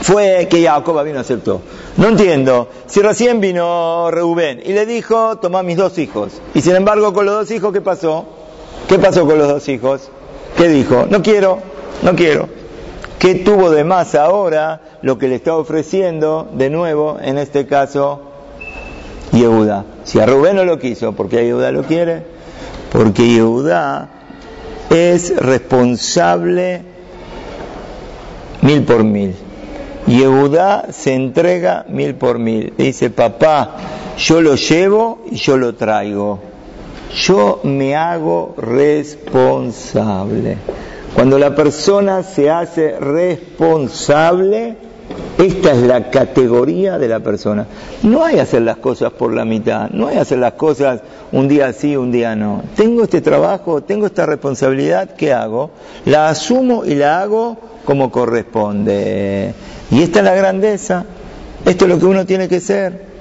fue 0.00 0.46
que 0.48 0.64
Jacob 0.64 1.02
vino 1.04 1.20
aceptó. 1.20 1.62
No 1.96 2.08
entiendo. 2.08 2.68
Si 2.86 3.00
recién 3.00 3.40
vino 3.40 4.10
Reubén 4.10 4.60
y 4.64 4.72
le 4.72 4.86
dijo, 4.86 5.38
toma 5.38 5.62
mis 5.62 5.76
dos 5.76 5.98
hijos. 5.98 6.40
Y 6.54 6.60
sin 6.60 6.76
embargo, 6.76 7.12
con 7.12 7.26
los 7.26 7.34
dos 7.34 7.50
hijos, 7.50 7.72
¿qué 7.72 7.80
pasó? 7.80 8.26
¿Qué 8.88 8.98
pasó 8.98 9.26
con 9.26 9.38
los 9.38 9.48
dos 9.48 9.68
hijos? 9.68 10.10
¿Qué 10.56 10.68
dijo? 10.68 11.06
No 11.08 11.22
quiero, 11.22 11.58
no 12.02 12.14
quiero. 12.14 12.48
¿Qué 13.18 13.36
tuvo 13.36 13.70
de 13.70 13.84
más 13.84 14.14
ahora 14.14 14.80
lo 15.02 15.18
que 15.18 15.28
le 15.28 15.36
está 15.36 15.54
ofreciendo 15.56 16.48
de 16.54 16.70
nuevo, 16.70 17.18
en 17.22 17.38
este 17.38 17.66
caso, 17.66 18.20
Yehuda? 19.32 19.84
Si 20.04 20.18
a 20.18 20.26
Rubén 20.26 20.56
no 20.56 20.64
lo 20.64 20.78
quiso, 20.78 21.12
¿por 21.12 21.28
qué 21.28 21.44
Yehuda 21.44 21.72
lo 21.72 21.84
quiere? 21.84 22.24
Porque 22.90 23.26
Yehuda 23.28 24.08
es 24.90 25.36
responsable 25.36 26.82
mil 28.62 28.82
por 28.84 29.04
mil. 29.04 29.34
Yehudá 30.06 30.88
se 30.90 31.14
entrega 31.14 31.84
mil 31.88 32.14
por 32.14 32.38
mil. 32.38 32.72
Dice, 32.76 33.10
papá, 33.10 33.76
yo 34.18 34.40
lo 34.40 34.56
llevo 34.56 35.22
y 35.30 35.36
yo 35.36 35.56
lo 35.56 35.74
traigo. 35.74 36.40
Yo 37.14 37.60
me 37.64 37.94
hago 37.94 38.54
responsable. 38.56 40.56
Cuando 41.14 41.38
la 41.38 41.54
persona 41.54 42.22
se 42.22 42.50
hace 42.50 42.98
responsable, 42.98 44.76
esta 45.38 45.72
es 45.72 45.82
la 45.82 46.10
categoría 46.10 46.98
de 46.98 47.08
la 47.08 47.20
persona. 47.20 47.66
No 48.02 48.24
hay 48.24 48.38
hacer 48.38 48.62
las 48.62 48.78
cosas 48.78 49.12
por 49.12 49.34
la 49.34 49.44
mitad, 49.44 49.90
no 49.90 50.08
hay 50.08 50.16
hacer 50.16 50.38
las 50.38 50.54
cosas 50.54 51.00
un 51.32 51.48
día 51.48 51.70
sí, 51.74 51.96
un 51.96 52.12
día 52.12 52.34
no. 52.34 52.62
Tengo 52.76 53.02
este 53.02 53.20
trabajo, 53.20 53.82
tengo 53.82 54.06
esta 54.06 54.24
responsabilidad, 54.24 55.14
¿qué 55.14 55.34
hago? 55.34 55.70
La 56.06 56.30
asumo 56.30 56.86
y 56.86 56.94
la 56.94 57.20
hago 57.20 57.58
como 57.84 58.10
corresponde. 58.10 59.52
Y 59.90 60.02
esta 60.02 60.20
es 60.20 60.24
la 60.24 60.34
grandeza, 60.34 61.04
esto 61.66 61.84
es 61.84 61.90
lo 61.90 61.98
que 61.98 62.06
uno 62.06 62.24
tiene 62.24 62.48
que 62.48 62.60
ser. 62.60 63.11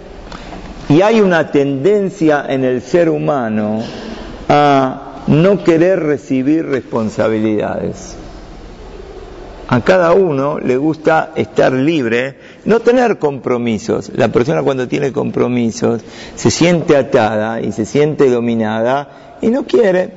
Y 0.90 1.02
hay 1.02 1.22
una 1.22 1.52
tendencia 1.52 2.46
en 2.48 2.66
el 2.66 2.82
ser 2.82 3.10
humano 3.10 3.82
a 4.50 5.24
no 5.28 5.64
querer 5.64 6.00
recibir 6.02 6.66
responsabilidades. 6.66 8.16
A 9.68 9.80
cada 9.80 10.12
uno 10.12 10.60
le 10.60 10.76
gusta 10.76 11.32
estar 11.34 11.72
libre, 11.72 12.36
no 12.66 12.82
tener 12.82 13.20
compromisos. 13.20 14.12
La 14.14 14.28
persona 14.28 14.64
cuando 14.64 14.90
tiene 14.90 15.14
compromisos 15.14 16.02
se 16.36 16.52
siente 16.52 16.98
atada 16.98 17.62
y 17.62 17.72
se 17.72 17.86
siente 17.86 18.30
dominada 18.30 19.38
y 19.42 19.48
no 19.48 19.64
quiere. 19.64 20.16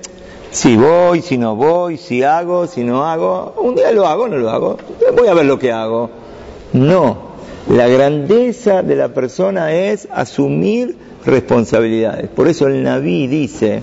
Si 0.51 0.77
voy, 0.77 1.23
si 1.23 1.39
no 1.39 1.55
voy, 1.55 1.99
si 1.99 2.25
hago, 2.25 2.67
si 2.67 2.83
no 2.83 3.05
hago, 3.05 3.55
un 3.59 3.77
día 3.77 3.93
lo 3.93 4.09
hago, 4.09 4.27
no 4.27 4.39
lo 4.39 4.51
hago, 4.51 4.77
voy 5.17 5.29
a 5.29 5.35
ver 5.35 5.47
lo 5.47 5.57
que 5.57 5.71
hago. 5.71 6.11
No, 6.73 7.34
la 7.69 7.89
grandeza 7.89 8.83
de 8.83 8.97
la 8.97 9.09
persona 9.09 9.73
es 9.73 10.09
asumir 10.13 10.97
responsabilidades. 11.25 12.29
Por 12.29 12.49
eso 12.49 12.67
el 12.67 12.83
Naví 12.83 13.27
dice, 13.27 13.81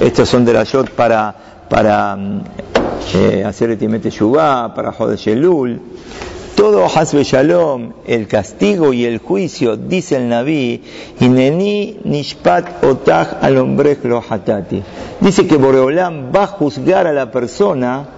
estos 0.00 0.28
son 0.28 0.44
de 0.44 0.52
la 0.54 0.64
Yot 0.64 0.90
para, 0.90 1.34
para 1.68 2.16
mm, 2.16 2.40
eh, 3.14 3.44
hacer 3.44 3.70
etimete 3.70 4.10
para 4.10 4.94
Shelul, 5.16 5.80
todo 6.58 6.86
Hasbe 6.86 7.22
Shalom, 7.22 7.92
el 8.04 8.26
castigo 8.26 8.92
y 8.92 9.04
el 9.04 9.18
juicio, 9.18 9.76
dice 9.76 10.16
el 10.16 10.28
Naví, 10.28 10.82
Ineni 11.20 12.00
Nishpat 12.02 12.82
Otah 12.82 13.38
al 13.40 13.58
hombre 13.58 13.96
hatati. 14.28 14.82
Dice 15.20 15.46
que 15.46 15.56
Boreolam 15.56 16.32
va 16.34 16.42
a 16.42 16.46
juzgar 16.48 17.06
a 17.06 17.12
la 17.12 17.30
persona 17.30 18.08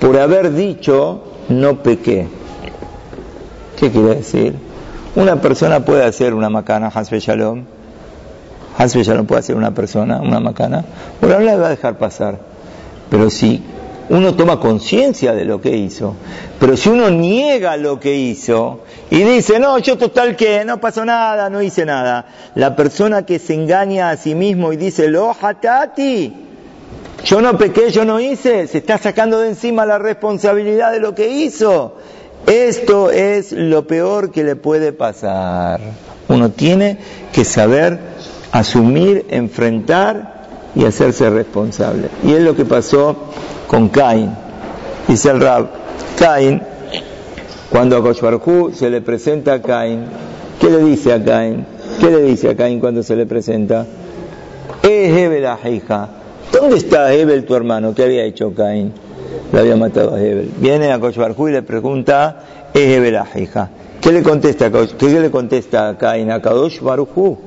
por 0.00 0.16
haber 0.16 0.54
dicho 0.54 1.24
no 1.50 1.82
pequé. 1.82 2.39
¿Qué 3.80 3.90
quiere 3.90 4.16
decir? 4.16 4.54
Una 5.16 5.40
persona 5.40 5.82
puede 5.82 6.04
hacer 6.04 6.34
una 6.34 6.50
macana, 6.50 6.88
Hasbe 6.88 7.18
Shalom. 7.18 7.64
Hasbe 8.76 9.02
Shalom 9.02 9.24
puede 9.24 9.38
hacer 9.38 9.56
una 9.56 9.70
persona, 9.70 10.20
una 10.20 10.38
macana. 10.38 10.84
Por 11.18 11.32
ahora 11.32 11.46
le 11.46 11.56
va 11.56 11.68
a 11.68 11.70
dejar 11.70 11.96
pasar. 11.96 12.38
Pero 13.08 13.30
si 13.30 13.62
uno 14.10 14.34
toma 14.34 14.60
conciencia 14.60 15.32
de 15.32 15.46
lo 15.46 15.62
que 15.62 15.74
hizo. 15.74 16.14
Pero 16.58 16.76
si 16.76 16.90
uno 16.90 17.08
niega 17.08 17.78
lo 17.78 17.98
que 17.98 18.16
hizo 18.16 18.80
y 19.08 19.22
dice, 19.22 19.58
no, 19.58 19.78
yo 19.78 19.96
total 19.96 20.36
que 20.36 20.62
no 20.66 20.78
pasó 20.78 21.06
nada, 21.06 21.48
no 21.48 21.62
hice 21.62 21.86
nada, 21.86 22.26
la 22.56 22.76
persona 22.76 23.24
que 23.24 23.38
se 23.38 23.54
engaña 23.54 24.10
a 24.10 24.18
sí 24.18 24.34
mismo 24.34 24.74
y 24.74 24.76
dice, 24.76 25.08
lo 25.08 25.34
hatati, 25.40 26.34
yo 27.24 27.40
no 27.40 27.56
pequé, 27.56 27.90
yo 27.90 28.04
no 28.04 28.20
hice, 28.20 28.66
se 28.66 28.78
está 28.78 28.98
sacando 28.98 29.38
de 29.40 29.48
encima 29.48 29.86
la 29.86 29.98
responsabilidad 29.98 30.92
de 30.92 31.00
lo 31.00 31.14
que 31.14 31.30
hizo. 31.30 31.96
Esto 32.46 33.10
es 33.10 33.52
lo 33.52 33.86
peor 33.86 34.30
que 34.30 34.44
le 34.44 34.56
puede 34.56 34.92
pasar. 34.92 35.80
Uno 36.28 36.50
tiene 36.50 36.98
que 37.32 37.44
saber 37.44 37.98
asumir, 38.52 39.26
enfrentar 39.30 40.40
y 40.74 40.84
hacerse 40.84 41.30
responsable. 41.30 42.08
Y 42.24 42.32
es 42.32 42.42
lo 42.42 42.54
que 42.54 42.64
pasó 42.64 43.16
con 43.66 43.88
Cain. 43.88 44.30
Dice 45.08 45.30
el 45.30 45.40
Rab, 45.40 45.68
Cain, 46.18 46.62
cuando 47.70 47.96
a 47.96 48.02
Koshbarhu 48.02 48.72
se 48.74 48.90
le 48.90 49.00
presenta 49.00 49.54
a 49.54 49.62
Cain, 49.62 50.04
¿qué 50.60 50.70
le 50.70 50.78
dice 50.78 51.12
a 51.12 51.22
Cain? 51.22 51.66
¿Qué 52.00 52.10
le 52.10 52.22
dice 52.22 52.50
a 52.50 52.56
Cain 52.56 52.80
cuando 52.80 53.02
se 53.02 53.16
le 53.16 53.26
presenta? 53.26 53.86
Es 54.82 55.16
Hebel 55.16 55.46
hija. 55.72 56.08
¿Dónde 56.52 56.76
está 56.76 57.12
Hebel 57.12 57.44
tu 57.44 57.54
hermano? 57.54 57.94
¿Qué 57.94 58.04
había 58.04 58.24
hecho 58.24 58.52
Cain? 58.54 58.92
Le 59.52 59.58
había 59.58 59.76
matado 59.76 60.14
a 60.14 60.20
Hebel. 60.20 60.52
Viene 60.58 60.92
a 60.92 61.00
Koshbarhu 61.00 61.48
y 61.48 61.52
le 61.52 61.62
pregunta, 61.62 62.44
Hebel 62.74 63.18
hija. 63.36 63.70
¿Qué 64.00 64.12
le 64.12 64.22
contesta, 64.22 64.70
qué 64.70 65.20
le 65.20 65.30
contesta 65.30 65.88
a 65.88 65.98
Cain 65.98 66.30
a 66.30 66.40
Kadosh 66.40 66.80
Baruchu? 66.80 67.38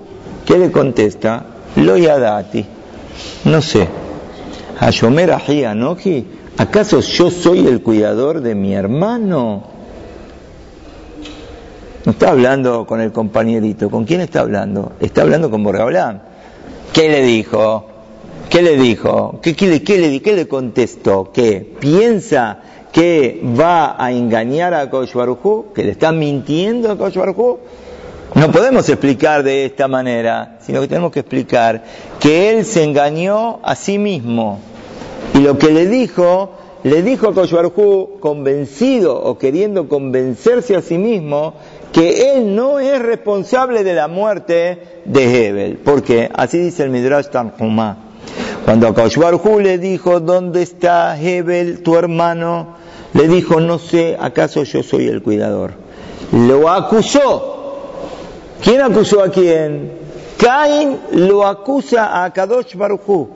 ¿Qué 0.46 0.58
le 0.58 0.72
contesta? 0.72 1.46
Lo 1.78 1.98
yadati. 1.98 2.66
No 3.46 3.62
sé. 3.62 3.88
Hayomer 4.80 5.32
Anoji, 5.32 6.28
¿acaso 6.58 7.00
yo 7.00 7.32
soy 7.32 7.68
el 7.68 7.82
cuidador 7.82 8.42
de 8.42 8.54
mi 8.54 8.74
hermano? 8.74 9.63
No 12.06 12.12
está 12.12 12.32
hablando 12.32 12.86
con 12.86 13.00
el 13.00 13.12
compañerito, 13.12 13.89
¿con 13.89 14.04
quién 14.04 14.22
está 14.22 14.42
hablando? 14.42 14.92
Está 15.00 15.22
hablando 15.22 15.50
con 15.50 15.63
Borgablán. 15.63 16.22
¿Qué 16.92 17.10
le 17.10 17.22
dijo? 17.22 17.92
¿Qué 18.54 18.62
le 18.62 18.78
dijo? 18.78 19.39
¿Qué, 19.42 19.56
qué, 19.56 19.82
qué, 19.82 19.98
le, 19.98 20.22
qué 20.22 20.34
le 20.34 20.48
contestó? 20.48 21.32
¿Qué? 21.34 21.74
¿Piensa 21.80 22.60
que 22.92 23.42
va 23.60 23.96
a 23.98 24.12
engañar 24.12 24.76
a 24.76 24.92
Kosh 24.92 25.13
que 25.74 25.84
le 25.84 25.89
está 25.89 26.12
mintiendo 26.12 26.92
a 26.92 26.96
Kosh 26.96 27.18
No 28.36 28.52
podemos 28.52 28.88
explicar 28.88 29.42
de 29.42 29.66
esta 29.66 29.88
manera, 29.88 30.60
sino 30.62 30.82
que 30.82 30.88
tenemos 30.88 31.12
que 31.12 31.22
explicar 31.22 31.84
que 32.20 32.52
él 32.52 32.63
se 32.63 32.84
engañó 32.84 33.60
a 33.63 33.74
sí 33.74 33.98
mismo. 33.98 34.60
Y 35.34 35.39
lo 35.39 35.58
que 35.58 35.72
le 35.72 35.88
dijo, 35.88 36.52
le 36.84 37.02
dijo 37.02 37.30
a 37.30 37.34
Kosh 37.34 37.56
convencido 38.20 39.20
o 39.20 39.39
queriendo 39.39 39.89
convencerse 39.89 40.76
a 40.76 40.84
sí 40.84 41.00
mismo, 41.00 41.56
que 41.92 42.36
él 42.36 42.56
no 42.56 42.80
es 42.80 43.02
responsable 43.02 43.84
de 43.84 43.96
la 43.96 44.08
muerte 44.08 45.02
de 45.06 45.48
Hebel. 45.48 45.80
Porque 45.84 46.30
así 46.36 46.60
dice 46.60 46.84
el 46.84 46.92
Midrash 46.92 47.30
Tanhumá. 47.30 48.12
Cuando 48.65 48.88
a 48.88 49.60
le 49.60 49.78
dijo, 49.78 50.19
¿dónde 50.19 50.62
está 50.62 51.19
Hebel, 51.19 51.82
tu 51.84 51.95
hermano? 51.95 52.84
le 53.13 53.28
dijo, 53.28 53.60
no 53.60 53.80
sé, 53.80 54.17
¿acaso 54.19 54.63
yo 54.63 54.84
soy 54.84 55.08
el 55.08 55.21
cuidador? 55.21 55.73
Lo 56.32 56.69
acusó. 56.69 57.52
¿Quién 58.62 58.82
acusó 58.82 59.23
a 59.23 59.30
quién? 59.30 59.91
Cain 60.38 60.99
lo 61.12 61.45
acusa 61.45 62.23
a 62.23 62.34
Kadosh 62.34 62.76
Baruchu 62.76 63.30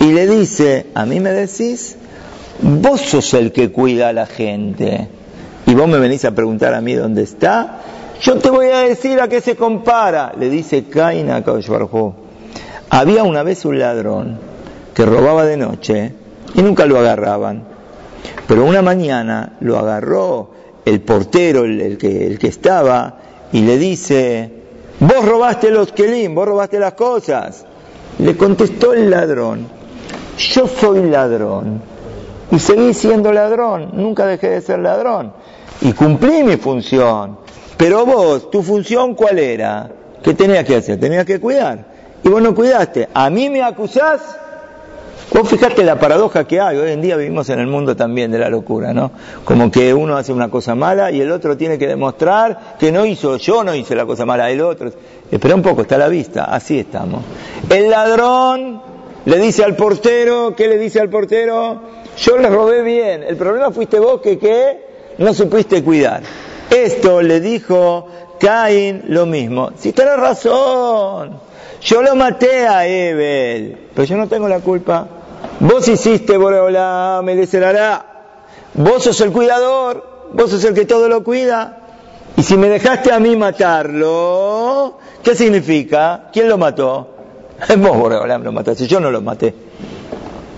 y 0.00 0.12
le 0.12 0.26
dice, 0.26 0.86
a 0.94 1.06
mí 1.06 1.18
me 1.18 1.30
decís, 1.32 1.96
vos 2.60 3.00
sos 3.00 3.32
el 3.34 3.52
que 3.52 3.72
cuida 3.72 4.08
a 4.08 4.12
la 4.12 4.26
gente 4.26 5.08
y 5.66 5.74
vos 5.74 5.88
me 5.88 5.98
venís 5.98 6.24
a 6.24 6.32
preguntar 6.32 6.74
a 6.74 6.80
mí 6.80 6.94
dónde 6.94 7.22
está, 7.22 7.80
yo 8.20 8.38
te 8.38 8.50
voy 8.50 8.66
a 8.66 8.80
decir 8.80 9.20
a 9.20 9.28
qué 9.28 9.40
se 9.40 9.56
compara, 9.56 10.32
le 10.38 10.50
dice 10.50 10.84
Cain 10.84 11.30
a 11.30 11.42
Kadosh. 11.42 11.68
Había 12.90 13.22
una 13.22 13.44
vez 13.44 13.64
un 13.64 13.78
ladrón 13.78 14.38
que 14.94 15.06
robaba 15.06 15.44
de 15.44 15.56
noche 15.56 16.12
y 16.54 16.62
nunca 16.62 16.86
lo 16.86 16.98
agarraban. 16.98 17.62
Pero 18.48 18.64
una 18.64 18.82
mañana 18.82 19.56
lo 19.60 19.78
agarró 19.78 20.50
el 20.84 21.00
portero, 21.00 21.64
el, 21.64 21.96
que, 21.96 22.26
el 22.26 22.38
que 22.38 22.48
estaba, 22.48 23.18
y 23.52 23.62
le 23.62 23.78
dice, 23.78 24.50
vos 24.98 25.24
robaste 25.24 25.70
los 25.70 25.92
kelim, 25.92 26.34
vos 26.34 26.48
robaste 26.48 26.80
las 26.80 26.94
cosas. 26.94 27.64
Le 28.18 28.36
contestó 28.36 28.92
el 28.92 29.08
ladrón, 29.08 29.68
yo 30.36 30.66
soy 30.66 31.08
ladrón 31.08 31.80
y 32.50 32.58
seguí 32.58 32.92
siendo 32.92 33.32
ladrón, 33.32 33.90
nunca 33.94 34.26
dejé 34.26 34.50
de 34.50 34.60
ser 34.60 34.80
ladrón 34.80 35.32
y 35.80 35.92
cumplí 35.92 36.42
mi 36.42 36.56
función. 36.56 37.38
Pero 37.76 38.04
vos, 38.04 38.50
tu 38.50 38.62
función 38.62 39.14
cuál 39.14 39.38
era? 39.38 39.88
¿Qué 40.22 40.34
tenías 40.34 40.64
que 40.64 40.76
hacer? 40.76 40.98
Tenías 40.98 41.24
que 41.24 41.40
cuidar. 41.40 41.89
Y 42.22 42.28
vos 42.28 42.42
no 42.42 42.54
cuidaste. 42.54 43.08
¿A 43.14 43.30
mí 43.30 43.48
me 43.48 43.62
acusás? 43.62 44.20
Vos 45.32 45.48
fijate 45.48 45.84
la 45.84 45.96
paradoja 45.96 46.44
que 46.44 46.60
hay, 46.60 46.76
hoy 46.76 46.90
en 46.90 47.00
día 47.00 47.16
vivimos 47.16 47.48
en 47.50 47.60
el 47.60 47.68
mundo 47.68 47.94
también 47.94 48.32
de 48.32 48.38
la 48.38 48.48
locura, 48.48 48.92
¿no? 48.92 49.12
Como 49.44 49.70
que 49.70 49.94
uno 49.94 50.16
hace 50.16 50.32
una 50.32 50.50
cosa 50.50 50.74
mala 50.74 51.12
y 51.12 51.20
el 51.20 51.30
otro 51.30 51.56
tiene 51.56 51.78
que 51.78 51.86
demostrar 51.86 52.74
que 52.80 52.90
no 52.90 53.06
hizo, 53.06 53.36
yo 53.36 53.62
no 53.62 53.72
hice 53.72 53.94
la 53.94 54.06
cosa 54.06 54.26
mala, 54.26 54.50
el 54.50 54.60
otro. 54.60 54.90
Espera 55.30 55.54
un 55.54 55.62
poco, 55.62 55.82
está 55.82 55.94
a 55.94 55.98
la 55.98 56.08
vista, 56.08 56.46
así 56.46 56.80
estamos. 56.80 57.22
El 57.68 57.90
ladrón 57.90 58.82
le 59.24 59.38
dice 59.38 59.62
al 59.62 59.76
portero, 59.76 60.56
¿qué 60.56 60.66
le 60.66 60.78
dice 60.78 60.98
al 60.98 61.08
portero? 61.08 61.80
Yo 62.16 62.36
le 62.36 62.50
robé 62.50 62.82
bien, 62.82 63.22
el 63.22 63.36
problema 63.36 63.70
fuiste 63.70 64.00
vos 64.00 64.20
que 64.20 64.36
qué, 64.36 64.84
no 65.18 65.32
supiste 65.32 65.84
cuidar. 65.84 66.22
Esto 66.70 67.22
le 67.22 67.40
dijo 67.40 68.06
Caín 68.40 69.04
lo 69.08 69.26
mismo. 69.26 69.70
Si 69.76 69.92
tenés 69.92 70.16
razón, 70.16 71.38
yo 71.82 72.02
lo 72.02 72.16
maté 72.16 72.66
a 72.66 72.86
Ebel, 72.86 73.88
pero 73.94 74.04
yo 74.04 74.16
no 74.16 74.26
tengo 74.26 74.48
la 74.48 74.60
culpa. 74.60 75.06
Vos 75.60 75.86
hiciste, 75.86 76.36
Boreolá, 76.36 77.20
me 77.22 77.34
hará. 77.64 78.06
Vos 78.74 79.04
sos 79.04 79.20
el 79.20 79.30
cuidador, 79.30 80.30
vos 80.32 80.50
sos 80.50 80.64
el 80.64 80.74
que 80.74 80.86
todo 80.86 81.08
lo 81.08 81.22
cuida. 81.22 81.76
Y 82.36 82.42
si 82.42 82.56
me 82.56 82.68
dejaste 82.68 83.12
a 83.12 83.20
mí 83.20 83.36
matarlo, 83.36 84.98
¿qué 85.22 85.34
significa? 85.34 86.30
¿Quién 86.32 86.48
lo 86.48 86.56
mató? 86.56 87.08
Vos, 87.78 87.98
Boreolá, 87.98 88.38
lo 88.38 88.52
mataste, 88.52 88.86
yo 88.86 89.00
no 89.00 89.10
lo 89.10 89.20
maté. 89.20 89.54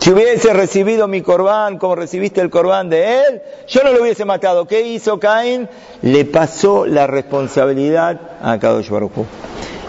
Si 0.02 0.10
hubiese 0.10 0.52
recibido 0.52 1.06
mi 1.06 1.22
corbán 1.22 1.78
como 1.78 1.94
recibiste 1.94 2.40
el 2.40 2.50
corbán 2.50 2.88
de 2.88 3.20
él, 3.20 3.42
yo 3.68 3.84
no 3.84 3.92
lo 3.92 4.02
hubiese 4.02 4.24
matado. 4.24 4.66
¿Qué 4.66 4.80
hizo 4.80 5.20
Caín? 5.20 5.68
Le 6.02 6.24
pasó 6.24 6.86
la 6.86 7.06
responsabilidad 7.06 8.18
a 8.42 8.58
Kadosh 8.58 8.90
Baruj 8.90 9.12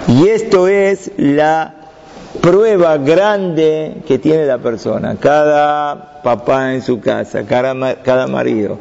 Y 0.07 0.27
esto 0.27 0.67
es 0.67 1.09
la 1.17 1.73
prueba 2.41 2.97
grande 2.97 4.03
que 4.07 4.19
tiene 4.19 4.45
la 4.45 4.59
persona. 4.59 5.17
Cada 5.19 6.21
papá 6.21 6.75
en 6.75 6.83
su 6.83 6.99
casa, 6.99 7.43
cada, 7.47 7.95
cada 8.03 8.27
marido, 8.27 8.77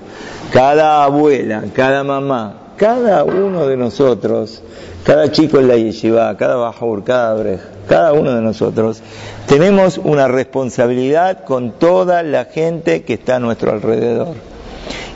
cada 0.52 1.02
abuela, 1.02 1.64
cada 1.74 2.04
mamá, 2.04 2.61
cada 2.76 3.24
uno 3.24 3.66
de 3.66 3.76
nosotros, 3.76 4.62
cada 5.04 5.30
chico 5.30 5.58
en 5.58 5.68
la 5.68 5.76
yeshiva, 5.76 6.36
cada 6.36 6.56
bajur, 6.56 7.04
cada 7.04 7.34
breja, 7.34 7.64
cada 7.88 8.12
uno 8.12 8.34
de 8.34 8.40
nosotros, 8.40 9.02
tenemos 9.46 9.98
una 9.98 10.28
responsabilidad 10.28 11.44
con 11.44 11.72
toda 11.72 12.22
la 12.22 12.46
gente 12.46 13.02
que 13.02 13.14
está 13.14 13.36
a 13.36 13.40
nuestro 13.40 13.72
alrededor. 13.72 14.34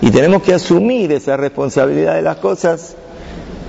Y 0.00 0.10
tenemos 0.10 0.42
que 0.42 0.54
asumir 0.54 1.12
esa 1.12 1.36
responsabilidad 1.36 2.14
de 2.14 2.22
las 2.22 2.36
cosas. 2.36 2.96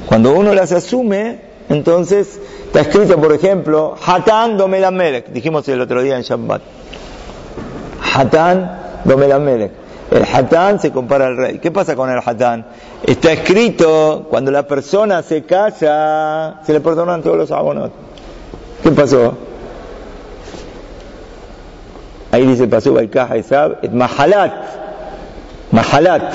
Cuando 0.07 0.33
uno 0.33 0.53
las 0.53 0.71
asume, 0.71 1.41
entonces 1.69 2.39
Está 2.67 2.81
escrito, 2.81 3.19
por 3.19 3.31
ejemplo, 3.31 3.95
Hatán 4.05 4.57
Domelamelech, 4.57 5.29
dijimos 5.29 5.67
el 5.69 5.79
otro 5.79 6.03
día 6.03 6.17
en 6.17 6.21
Shabbat. 6.21 6.61
Hatán 8.13 9.01
Domelamelech. 9.05 9.71
El 10.09 10.23
Hatán 10.23 10.79
se 10.79 10.91
compara 10.91 11.27
al 11.27 11.37
rey. 11.37 11.59
¿Qué 11.59 11.69
pasa 11.71 11.95
con 11.95 12.09
el 12.09 12.19
Hatán? 12.25 12.65
Está 13.03 13.31
escrito, 13.33 14.27
cuando 14.29 14.51
la 14.51 14.65
persona 14.65 15.21
se 15.21 15.43
casa, 15.43 16.61
se 16.65 16.73
le 16.73 16.79
perdonan 16.79 17.21
todos 17.21 17.37
los 17.37 17.51
abonot. 17.51 17.91
¿Qué 18.81 18.91
pasó? 18.91 19.37
Ahí 22.31 22.45
dice, 22.45 22.67
pasó 22.67 22.93
Baikaja 22.93 23.37
Isab, 23.37 23.79
et 23.81 23.91
Mahalat. 23.91 24.53
Mahalat. 25.71 26.33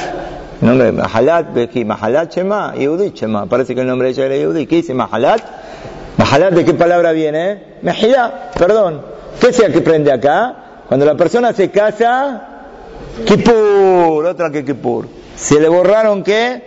El 0.60 0.68
nombre 0.68 0.86
de 0.86 0.92
Mahalat, 0.92 1.46
Mahalat 1.86 2.34
Shema, 2.34 2.74
Yehudi 2.74 3.12
Shema. 3.14 3.46
Parece 3.46 3.74
que 3.74 3.80
el 3.80 3.86
nombre 3.86 4.08
de 4.08 4.12
ella 4.12 4.26
era 4.26 4.36
Yehudi. 4.36 4.66
¿Qué 4.66 4.76
dice 4.76 4.94
Mahalat? 4.94 5.40
Mahalat, 6.18 6.52
¿de 6.52 6.64
qué 6.64 6.74
palabra 6.74 7.12
viene? 7.12 7.78
Mejilá, 7.82 8.50
perdón. 8.58 9.00
¿Qué 9.40 9.52
sea 9.52 9.72
que 9.72 9.80
prende 9.80 10.12
acá? 10.12 10.56
Cuando 10.88 11.06
la 11.06 11.14
persona 11.14 11.52
se 11.52 11.70
casa, 11.70 12.51
Kipur, 13.26 14.24
otra 14.26 14.50
que 14.50 14.64
Kipur. 14.64 15.06
Se 15.36 15.60
le 15.60 15.68
borraron 15.68 16.22
qué? 16.22 16.62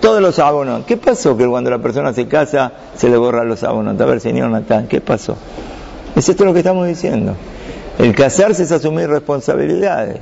Todos 0.00 0.22
los 0.22 0.38
abonos. 0.38 0.84
¿Qué 0.86 0.96
pasó 0.96 1.36
que 1.36 1.46
cuando 1.46 1.70
la 1.70 1.78
persona 1.78 2.12
se 2.12 2.26
casa 2.26 2.72
se 2.96 3.08
le 3.08 3.16
borran 3.16 3.48
los 3.48 3.62
abonos? 3.62 4.00
A 4.00 4.04
ver, 4.06 4.20
señor 4.20 4.50
Natán, 4.50 4.86
¿qué 4.86 5.00
pasó? 5.00 5.36
Es 6.16 6.28
esto 6.28 6.44
lo 6.44 6.52
que 6.52 6.60
estamos 6.60 6.86
diciendo. 6.86 7.34
El 7.98 8.14
casarse 8.14 8.62
es 8.62 8.72
asumir 8.72 9.08
responsabilidades. 9.08 10.20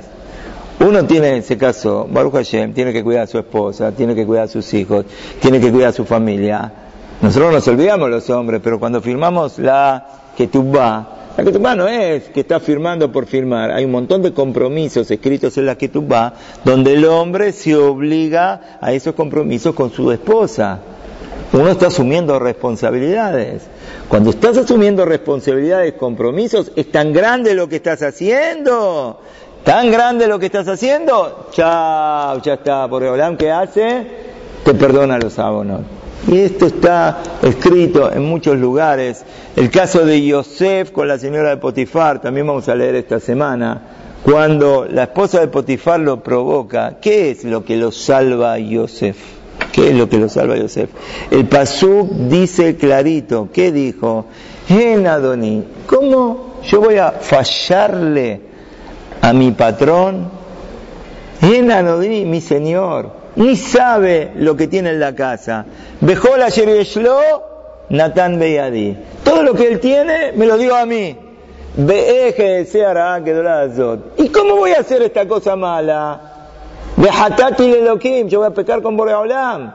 Uno 0.81 1.05
tiene 1.05 1.29
en 1.29 1.35
ese 1.35 1.57
caso, 1.57 2.07
Baruch 2.09 2.33
Hashem, 2.33 2.73
tiene 2.73 2.93
que 2.93 3.03
cuidar 3.03 3.23
a 3.23 3.27
su 3.27 3.37
esposa, 3.37 3.91
tiene 3.91 4.15
que 4.15 4.25
cuidar 4.25 4.45
a 4.45 4.47
sus 4.47 4.73
hijos, 4.73 5.05
tiene 5.41 5.59
que 5.59 5.71
cuidar 5.71 5.89
a 5.89 5.93
su 5.93 6.05
familia. 6.05 6.71
Nosotros 7.21 7.51
nos 7.51 7.67
olvidamos 7.67 8.09
los 8.09 8.29
hombres, 8.29 8.61
pero 8.63 8.79
cuando 8.79 9.01
firmamos 9.01 9.59
la 9.59 10.07
ketubá, 10.37 11.18
la 11.39 11.45
ketubá 11.45 11.73
no 11.73 11.87
es 11.87 12.23
que 12.29 12.41
está 12.41 12.59
firmando 12.59 13.13
por 13.13 13.25
firmar, 13.25 13.71
hay 13.71 13.85
un 13.85 13.91
montón 13.91 14.21
de 14.21 14.33
compromisos 14.33 15.09
escritos 15.09 15.57
en 15.57 15.67
la 15.67 15.77
ketubá 15.77 16.33
donde 16.65 16.95
el 16.95 17.05
hombre 17.05 17.53
se 17.53 17.77
obliga 17.77 18.79
a 18.81 18.91
esos 18.91 19.15
compromisos 19.15 19.73
con 19.73 19.89
su 19.89 20.11
esposa. 20.11 20.79
Uno 21.53 21.69
está 21.69 21.87
asumiendo 21.87 22.37
responsabilidades. 22.39 23.63
Cuando 24.09 24.31
estás 24.31 24.57
asumiendo 24.57 25.05
responsabilidades, 25.05 25.93
compromisos, 25.93 26.73
es 26.75 26.91
tan 26.91 27.13
grande 27.13 27.55
lo 27.55 27.69
que 27.69 27.77
estás 27.77 28.03
haciendo 28.03 29.21
tan 29.63 29.91
grande 29.91 30.27
lo 30.27 30.39
que 30.39 30.47
estás 30.47 30.67
haciendo, 30.67 31.49
chao, 31.51 32.41
ya 32.41 32.53
está, 32.55 32.87
por 32.87 33.03
el 33.03 33.37
¿qué 33.37 33.51
hace? 33.51 34.07
Te 34.63 34.73
perdona 34.73 35.17
los 35.19 35.37
abonos. 35.37 35.98
Y 36.27 36.37
esto 36.39 36.67
está 36.67 37.21
escrito 37.41 38.11
en 38.11 38.23
muchos 38.23 38.57
lugares. 38.57 39.23
El 39.55 39.69
caso 39.69 40.05
de 40.05 40.23
Yosef 40.23 40.91
con 40.91 41.07
la 41.07 41.17
señora 41.17 41.49
de 41.49 41.57
Potifar, 41.57 42.21
también 42.21 42.45
vamos 42.45 42.67
a 42.67 42.75
leer 42.75 42.95
esta 42.95 43.19
semana, 43.19 43.81
cuando 44.23 44.85
la 44.85 45.03
esposa 45.03 45.39
de 45.39 45.47
Potifar 45.47 45.99
lo 45.99 46.21
provoca, 46.21 46.97
¿qué 47.01 47.31
es 47.31 47.45
lo 47.45 47.63
que 47.63 47.77
lo 47.77 47.91
salva 47.91 48.53
a 48.53 48.59
Yosef? 48.59 49.17
¿Qué 49.71 49.89
es 49.89 49.95
lo 49.95 50.09
que 50.09 50.17
lo 50.17 50.27
salva 50.29 50.55
a 50.55 50.57
Yosef? 50.57 50.89
El 51.31 51.47
Pasuk 51.47 52.09
dice 52.11 52.75
clarito, 52.75 53.49
¿qué 53.53 53.71
dijo? 53.71 54.25
En 54.67 55.07
Adoni, 55.07 55.63
¿cómo 55.87 56.59
yo 56.63 56.81
voy 56.81 56.97
a 56.97 57.11
fallarle 57.11 58.41
a 59.21 59.33
mi 59.33 59.51
patrón, 59.51 60.29
y 61.41 62.25
mi 62.25 62.41
señor, 62.41 63.18
ni 63.35 63.55
sabe 63.55 64.31
lo 64.35 64.55
que 64.55 64.67
tiene 64.67 64.91
en 64.91 64.99
la 64.99 65.15
casa. 65.15 65.65
Bejola 66.01 66.49
Yereshlo, 66.49 67.19
Natán 67.89 68.37
Beyadi. 68.39 68.97
Todo 69.23 69.43
lo 69.43 69.53
que 69.53 69.67
él 69.67 69.79
tiene 69.79 70.33
me 70.33 70.45
lo 70.45 70.57
dio 70.57 70.75
a 70.75 70.85
mí. 70.85 71.15
Que 71.75 72.67
¿Y 74.17 74.29
cómo 74.29 74.55
voy 74.55 74.71
a 74.71 74.79
hacer 74.79 75.03
esta 75.03 75.27
cosa 75.27 75.55
mala? 75.55 76.21
Yo 76.97 78.39
voy 78.39 78.47
a 78.47 78.49
pecar 78.49 78.81
con 78.81 78.97
Boreolam. 78.97 79.71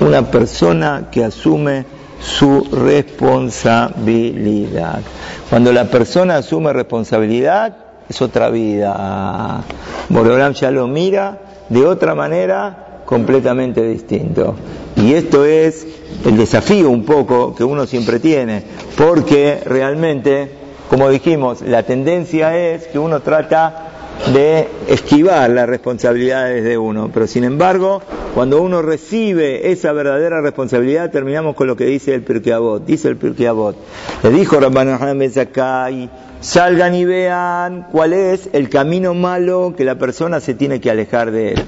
Una 0.00 0.30
persona 0.30 1.08
que 1.10 1.24
asume 1.24 1.84
su 2.20 2.66
responsabilidad. 2.72 5.00
Cuando 5.48 5.72
la 5.72 5.84
persona 5.84 6.38
asume 6.38 6.72
responsabilidad, 6.72 7.76
es 8.08 8.20
otra 8.22 8.50
vida. 8.50 9.62
Boreolam 10.08 10.54
ya 10.54 10.70
lo 10.70 10.88
mira 10.88 11.38
de 11.68 11.86
otra 11.86 12.14
manera 12.14 13.02
completamente 13.04 13.82
distinto. 13.82 14.54
Y 14.96 15.14
esto 15.14 15.44
es 15.44 15.86
el 16.24 16.36
desafío 16.36 16.90
un 16.90 17.04
poco 17.04 17.54
que 17.54 17.64
uno 17.64 17.86
siempre 17.86 18.20
tiene, 18.20 18.62
porque 18.96 19.60
realmente, 19.64 20.50
como 20.90 21.08
dijimos, 21.08 21.62
la 21.62 21.84
tendencia 21.84 22.56
es 22.56 22.86
que 22.88 22.98
uno 22.98 23.20
trata 23.20 23.88
de 24.32 24.68
esquivar 24.88 25.48
las 25.50 25.68
responsabilidades 25.68 26.64
de 26.64 26.76
uno, 26.76 27.10
pero 27.12 27.26
sin 27.26 27.44
embargo, 27.44 28.02
cuando 28.34 28.60
uno 28.60 28.82
recibe 28.82 29.70
esa 29.70 29.92
verdadera 29.92 30.40
responsabilidad, 30.40 31.10
terminamos 31.10 31.54
con 31.54 31.66
lo 31.66 31.76
que 31.76 31.86
dice 31.86 32.14
el 32.14 32.22
Pirkei 32.22 32.54
Dice 32.86 33.08
el 33.08 33.16
Pirkei 33.16 33.48
le 34.22 34.30
dijo 34.30 34.60
Rabban 34.60 35.18
Ben 35.18 35.32
salgan 36.40 36.94
y 36.94 37.04
vean 37.04 37.86
cuál 37.90 38.12
es 38.12 38.48
el 38.52 38.68
camino 38.68 39.14
malo 39.14 39.74
que 39.76 39.84
la 39.84 39.96
persona 39.96 40.40
se 40.40 40.54
tiene 40.54 40.80
que 40.80 40.90
alejar 40.90 41.30
de 41.30 41.52
él. 41.52 41.64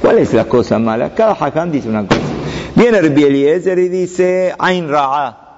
¿Cuál 0.00 0.18
es 0.18 0.32
la 0.32 0.46
cosa 0.46 0.78
mala? 0.78 1.14
Cada 1.14 1.32
hajam 1.32 1.70
dice 1.70 1.88
una 1.88 2.06
cosa. 2.06 2.20
Viene 2.74 2.98
el 2.98 3.06
Eliezer 3.06 3.78
y 3.78 3.88
dice, 3.88 4.54
Ain 4.58 4.88
Ra'a. 4.88 5.49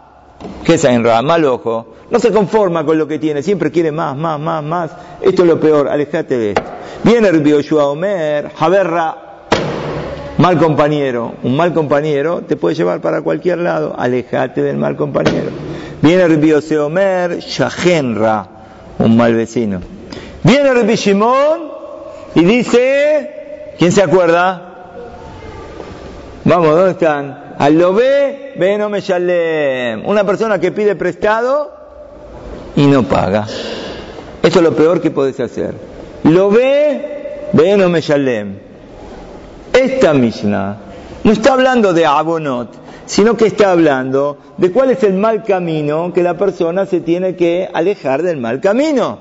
¿Qué 0.65 0.75
es? 0.75 0.87
Mal 1.25 1.45
ojo. 1.45 1.87
No 2.11 2.19
se 2.19 2.31
conforma 2.31 2.85
con 2.85 2.99
lo 2.99 3.09
que 3.09 3.19
tiene, 3.19 3.43
siempre 3.43 3.71
quiere 3.71 3.91
más, 3.91 4.17
más, 4.17 4.39
más, 4.39 4.63
más. 4.63 4.91
Esto 5.21 5.43
es 5.43 5.49
lo 5.49 5.59
peor, 5.59 5.89
alejate 5.89 6.37
de 6.37 6.51
esto. 6.51 6.63
Viene 7.05 7.29
el 7.29 7.43
Yoshua 7.43 7.87
Omer, 7.87 8.51
Javerra, 8.55 9.17
mal 10.37 10.59
compañero. 10.59 11.33
Un 11.43 11.57
mal 11.57 11.73
compañero 11.73 12.43
te 12.43 12.57
puede 12.57 12.75
llevar 12.75 13.01
para 13.01 13.23
cualquier 13.23 13.59
lado, 13.59 13.95
alejate 13.97 14.63
del 14.63 14.77
mal 14.77 14.95
compañero. 14.95 15.51
Viene 16.03 16.25
el 16.25 16.79
Omer, 16.79 17.39
Shahenra, 17.39 18.47
un 18.99 19.17
mal 19.17 19.35
vecino. 19.35 19.81
Viene 20.43 20.75
Rabbi 20.75 20.97
Shimon 20.97 21.73
y 22.35 22.45
dice, 22.45 23.75
¿quién 23.79 23.91
se 23.91 24.03
acuerda? 24.03 24.69
Vamos, 26.45 26.69
¿dónde 26.75 26.91
están? 26.91 27.42
Al 27.63 27.79
lo 27.79 27.95
ve, 27.95 28.55
no 28.77 28.89
me. 28.89 30.03
Una 30.05 30.25
persona 30.25 30.59
que 30.59 30.73
pide 30.73 30.97
prestado 30.97 31.71
y 32.75 32.89
no 32.89 33.05
paga. 33.05 33.47
Eso 34.43 34.59
es 34.59 34.63
lo 34.65 34.75
peor 34.75 35.01
que 35.01 35.13
puedes 35.13 35.39
hacer. 35.39 35.73
Lo 36.25 36.51
ve, 36.51 37.51
no 37.79 37.89
me. 37.89 38.01
Esta 39.73 40.13
Mishnah 40.13 40.77
no 41.23 41.31
está 41.31 41.53
hablando 41.53 41.93
de 41.93 42.05
abonot, 42.05 42.69
sino 43.07 43.37
que 43.37 43.47
está 43.47 43.71
hablando 43.71 44.39
de 44.57 44.73
cuál 44.73 44.91
es 44.91 45.05
el 45.05 45.15
mal 45.15 45.45
camino 45.45 46.13
que 46.13 46.25
la 46.25 46.37
persona 46.37 46.85
se 46.85 47.01
tiene 47.01 47.37
que 47.37 47.69
alejar 47.73 48.25
del 48.25 48.39
mal 48.39 48.61
camino. 48.61 49.21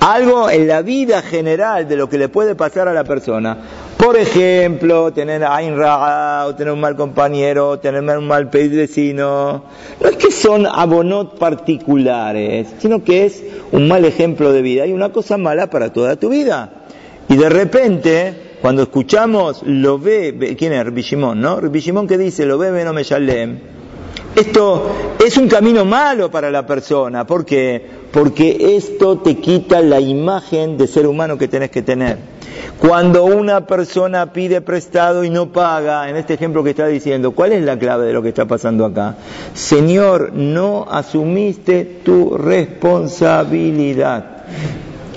Algo 0.00 0.50
en 0.50 0.68
la 0.68 0.82
vida 0.82 1.22
general 1.22 1.88
de 1.88 1.96
lo 1.96 2.06
que 2.06 2.18
le 2.18 2.28
puede 2.28 2.54
pasar 2.54 2.86
a 2.86 2.92
la 2.92 3.04
persona. 3.04 3.56
Por 3.96 4.16
ejemplo, 4.16 5.12
tener 5.12 5.44
Ain 5.44 5.74
o 5.80 6.54
tener 6.54 6.72
un 6.72 6.80
mal 6.80 6.96
compañero, 6.96 7.78
tener 7.78 8.02
un 8.18 8.26
mal 8.26 8.46
vecino. 8.46 9.64
No 10.00 10.08
es 10.08 10.16
que 10.16 10.30
son 10.30 10.66
abonot 10.66 11.38
particulares, 11.38 12.68
sino 12.78 13.02
que 13.04 13.24
es 13.24 13.42
un 13.72 13.88
mal 13.88 14.04
ejemplo 14.04 14.52
de 14.52 14.62
vida 14.62 14.86
y 14.86 14.92
una 14.92 15.10
cosa 15.10 15.38
mala 15.38 15.70
para 15.70 15.92
toda 15.92 16.16
tu 16.16 16.30
vida. 16.30 16.86
Y 17.28 17.36
de 17.36 17.48
repente, 17.48 18.34
cuando 18.60 18.82
escuchamos 18.82 19.62
lo 19.64 19.98
ve, 19.98 20.54
¿quién 20.58 20.72
es? 20.72 20.84
Ribishimón, 20.84 21.40
¿no? 21.40 21.60
Ribishimón 21.60 22.06
que 22.06 22.18
dice 22.18 22.46
lo 22.46 22.58
ve, 22.58 22.84
no 22.84 22.92
me 22.92 23.04
shalem. 23.04 23.73
Esto 24.36 24.90
es 25.24 25.36
un 25.36 25.46
camino 25.46 25.84
malo 25.84 26.28
para 26.28 26.50
la 26.50 26.66
persona. 26.66 27.24
¿Por 27.24 27.44
qué? 27.44 27.80
Porque 28.12 28.74
esto 28.76 29.18
te 29.18 29.36
quita 29.36 29.80
la 29.80 30.00
imagen 30.00 30.76
de 30.76 30.88
ser 30.88 31.06
humano 31.06 31.38
que 31.38 31.46
tenés 31.46 31.70
que 31.70 31.82
tener. 31.82 32.18
Cuando 32.78 33.24
una 33.24 33.66
persona 33.66 34.32
pide 34.32 34.60
prestado 34.60 35.22
y 35.22 35.30
no 35.30 35.52
paga, 35.52 36.10
en 36.10 36.16
este 36.16 36.34
ejemplo 36.34 36.64
que 36.64 36.70
está 36.70 36.88
diciendo, 36.88 37.30
¿cuál 37.30 37.52
es 37.52 37.62
la 37.62 37.78
clave 37.78 38.06
de 38.06 38.12
lo 38.12 38.22
que 38.22 38.30
está 38.30 38.46
pasando 38.46 38.84
acá? 38.84 39.14
Señor, 39.54 40.32
no 40.32 40.84
asumiste 40.90 42.00
tu 42.04 42.36
responsabilidad. 42.36 44.46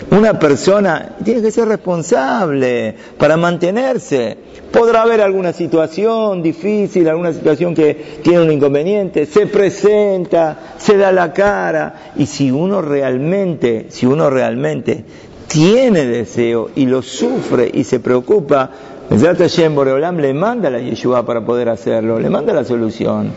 Una 0.09 0.39
persona 0.39 1.17
tiene 1.23 1.41
que 1.41 1.51
ser 1.51 1.67
responsable 1.67 2.95
para 3.17 3.35
mantenerse. 3.35 4.37
Podrá 4.71 5.01
haber 5.01 5.21
alguna 5.21 5.51
situación 5.51 6.41
difícil, 6.41 7.09
alguna 7.09 7.33
situación 7.33 7.75
que 7.75 8.19
tiene 8.23 8.41
un 8.41 8.51
inconveniente, 8.51 9.25
se 9.25 9.47
presenta, 9.47 10.75
se 10.77 10.97
da 10.97 11.11
la 11.11 11.33
cara 11.33 12.13
y 12.15 12.25
si 12.25 12.51
uno 12.51 12.81
realmente, 12.81 13.87
si 13.89 14.05
uno 14.05 14.29
realmente 14.29 15.03
tiene 15.47 16.05
deseo 16.05 16.69
y 16.75 16.85
lo 16.85 17.01
sufre 17.01 17.69
y 17.73 17.83
se 17.83 17.99
preocupa, 17.99 18.71
Hashem 19.09 19.75
Boreolam 19.75 20.17
le 20.17 20.33
manda 20.33 20.69
la 20.69 20.79
Yeshua 20.79 21.25
para 21.25 21.45
poder 21.45 21.69
hacerlo, 21.69 22.19
le 22.19 22.29
manda 22.29 22.53
la 22.53 22.63
solución. 22.63 23.31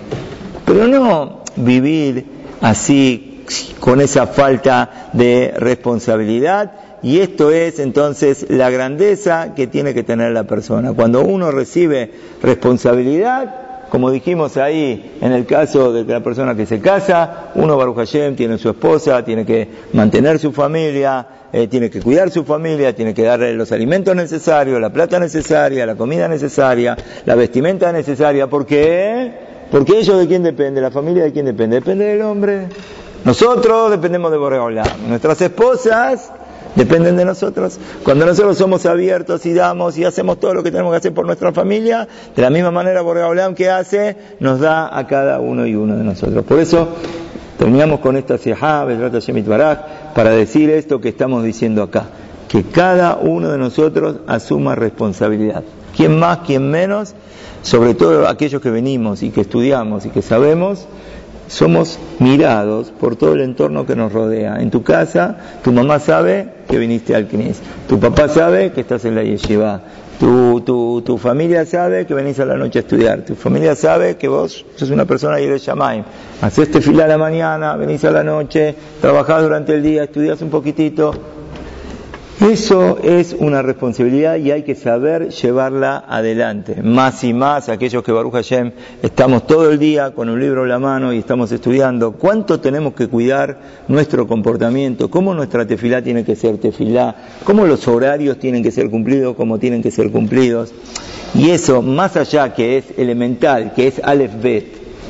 Pero 0.64 0.86
no 0.86 1.40
vivir 1.56 2.24
así 2.60 3.29
con 3.80 4.00
esa 4.00 4.26
falta 4.26 5.10
de 5.12 5.52
responsabilidad 5.56 6.72
y 7.02 7.20
esto 7.20 7.50
es 7.50 7.78
entonces 7.78 8.46
la 8.50 8.70
grandeza 8.70 9.54
que 9.54 9.66
tiene 9.66 9.94
que 9.94 10.02
tener 10.02 10.32
la 10.32 10.44
persona. 10.44 10.92
Cuando 10.92 11.22
uno 11.22 11.50
recibe 11.50 12.10
responsabilidad, 12.42 13.88
como 13.90 14.10
dijimos 14.10 14.56
ahí 14.56 15.16
en 15.20 15.32
el 15.32 15.46
caso 15.46 15.92
de 15.92 16.04
la 16.04 16.20
persona 16.20 16.54
que 16.54 16.66
se 16.66 16.80
casa, 16.80 17.50
uno 17.54 17.76
Baruch 17.76 18.08
tiene 18.36 18.58
su 18.58 18.68
esposa, 18.68 19.24
tiene 19.24 19.44
que 19.44 19.66
mantener 19.94 20.38
su 20.38 20.52
familia, 20.52 21.26
eh, 21.52 21.66
tiene 21.66 21.90
que 21.90 22.00
cuidar 22.00 22.30
su 22.30 22.44
familia, 22.44 22.94
tiene 22.94 23.14
que 23.14 23.24
darle 23.24 23.54
los 23.54 23.72
alimentos 23.72 24.14
necesarios, 24.14 24.80
la 24.80 24.90
plata 24.90 25.18
necesaria, 25.18 25.84
la 25.86 25.96
comida 25.96 26.28
necesaria, 26.28 26.96
la 27.24 27.34
vestimenta 27.34 27.90
necesaria. 27.92 28.46
¿Por 28.46 28.66
qué? 28.66 29.32
Porque 29.70 29.98
ellos 29.98 30.18
de 30.18 30.26
quién 30.26 30.42
depende, 30.42 30.80
la 30.80 30.90
familia 30.90 31.24
de 31.24 31.32
quién 31.32 31.46
depende, 31.46 31.76
depende 31.76 32.04
del 32.04 32.22
hombre. 32.22 32.68
Nosotros 33.24 33.90
dependemos 33.90 34.30
de 34.30 34.38
Boreola. 34.38 34.82
Nuestras 35.06 35.40
esposas 35.42 36.32
dependen 36.74 37.16
de 37.16 37.24
nosotros. 37.24 37.78
Cuando 38.02 38.26
nosotros 38.26 38.56
somos 38.56 38.86
abiertos 38.86 39.44
y 39.46 39.52
damos 39.52 39.98
y 39.98 40.04
hacemos 40.04 40.38
todo 40.38 40.54
lo 40.54 40.62
que 40.62 40.70
tenemos 40.70 40.92
que 40.92 40.98
hacer 40.98 41.14
por 41.14 41.26
nuestra 41.26 41.52
familia, 41.52 42.08
de 42.34 42.42
la 42.42 42.50
misma 42.50 42.70
manera 42.70 43.02
Boreolam 43.02 43.54
que 43.54 43.68
hace, 43.68 44.16
nos 44.40 44.60
da 44.60 44.96
a 44.96 45.06
cada 45.06 45.40
uno 45.40 45.66
y 45.66 45.74
uno 45.74 45.96
de 45.96 46.04
nosotros. 46.04 46.44
Por 46.44 46.60
eso 46.60 46.88
terminamos 47.58 48.00
con 48.00 48.16
esta 48.16 48.38
Sejá, 48.38 48.86
para 50.14 50.30
decir 50.30 50.70
esto 50.70 51.00
que 51.00 51.10
estamos 51.10 51.44
diciendo 51.44 51.82
acá. 51.82 52.06
que 52.48 52.64
cada 52.64 53.16
uno 53.16 53.50
de 53.52 53.58
nosotros 53.58 54.16
asuma 54.26 54.74
responsabilidad. 54.74 55.62
¿Quién 55.96 56.18
más, 56.18 56.38
quién 56.38 56.68
menos? 56.68 57.14
Sobre 57.62 57.94
todo 57.94 58.26
aquellos 58.26 58.60
que 58.60 58.70
venimos 58.70 59.22
y 59.22 59.30
que 59.30 59.42
estudiamos 59.42 60.06
y 60.06 60.10
que 60.10 60.22
sabemos, 60.22 60.88
somos 61.50 61.98
mirados 62.20 62.92
por 62.98 63.16
todo 63.16 63.34
el 63.34 63.40
entorno 63.40 63.84
que 63.84 63.96
nos 63.96 64.12
rodea. 64.12 64.60
En 64.60 64.70
tu 64.70 64.82
casa, 64.82 65.36
tu 65.62 65.72
mamá 65.72 65.98
sabe 65.98 66.48
que 66.68 66.78
viniste 66.78 67.14
al 67.14 67.26
CNIS, 67.26 67.60
tu 67.88 67.98
papá 67.98 68.28
sabe 68.28 68.70
que 68.70 68.82
estás 68.82 69.04
en 69.04 69.16
la 69.16 69.24
yeshiva, 69.24 69.82
tu, 70.20 70.60
tu, 70.60 71.02
tu, 71.02 71.18
familia 71.18 71.64
sabe 71.64 72.06
que 72.06 72.14
venís 72.14 72.38
a 72.40 72.44
la 72.44 72.56
noche 72.56 72.78
a 72.78 72.82
estudiar. 72.82 73.22
Tu 73.22 73.34
familia 73.34 73.74
sabe 73.74 74.16
que 74.16 74.28
vos 74.28 74.64
sos 74.76 74.90
una 74.90 75.06
persona 75.06 75.40
y 75.40 75.44
eres 75.44 75.62
Shamaim. 75.62 76.04
Haces 76.42 76.68
fila 76.84 77.06
a 77.06 77.08
la 77.08 77.16
mañana, 77.18 77.74
venís 77.76 78.04
a 78.04 78.10
la 78.10 78.22
noche, 78.22 78.74
trabajás 79.00 79.42
durante 79.42 79.74
el 79.74 79.82
día, 79.82 80.04
estudias 80.04 80.40
un 80.42 80.50
poquitito. 80.50 81.14
Eso 82.40 82.98
es 83.02 83.36
una 83.38 83.60
responsabilidad 83.60 84.36
y 84.36 84.50
hay 84.50 84.62
que 84.62 84.74
saber 84.74 85.28
llevarla 85.28 86.02
adelante. 86.08 86.82
Más 86.82 87.22
y 87.22 87.34
más 87.34 87.68
aquellos 87.68 88.02
que 88.02 88.12
Baruch 88.12 88.32
Hashem 88.32 88.72
estamos 89.02 89.46
todo 89.46 89.70
el 89.70 89.78
día 89.78 90.12
con 90.12 90.30
un 90.30 90.40
libro 90.40 90.62
en 90.62 90.70
la 90.70 90.78
mano 90.78 91.12
y 91.12 91.18
estamos 91.18 91.52
estudiando 91.52 92.12
cuánto 92.12 92.58
tenemos 92.58 92.94
que 92.94 93.08
cuidar 93.08 93.58
nuestro 93.88 94.26
comportamiento, 94.26 95.10
cómo 95.10 95.34
nuestra 95.34 95.66
tefilá 95.66 96.00
tiene 96.00 96.24
que 96.24 96.34
ser 96.34 96.56
tefilá, 96.56 97.14
cómo 97.44 97.66
los 97.66 97.86
horarios 97.86 98.38
tienen 98.38 98.62
que 98.62 98.70
ser 98.70 98.88
cumplidos, 98.88 99.36
cómo 99.36 99.58
tienen 99.58 99.82
que 99.82 99.90
ser 99.90 100.10
cumplidos. 100.10 100.72
Y 101.34 101.50
eso, 101.50 101.82
más 101.82 102.16
allá 102.16 102.54
que 102.54 102.78
es 102.78 102.84
elemental, 102.96 103.74
que 103.74 103.86
es 103.86 104.00
Aleph 104.02 104.40
Bet, 104.42 104.64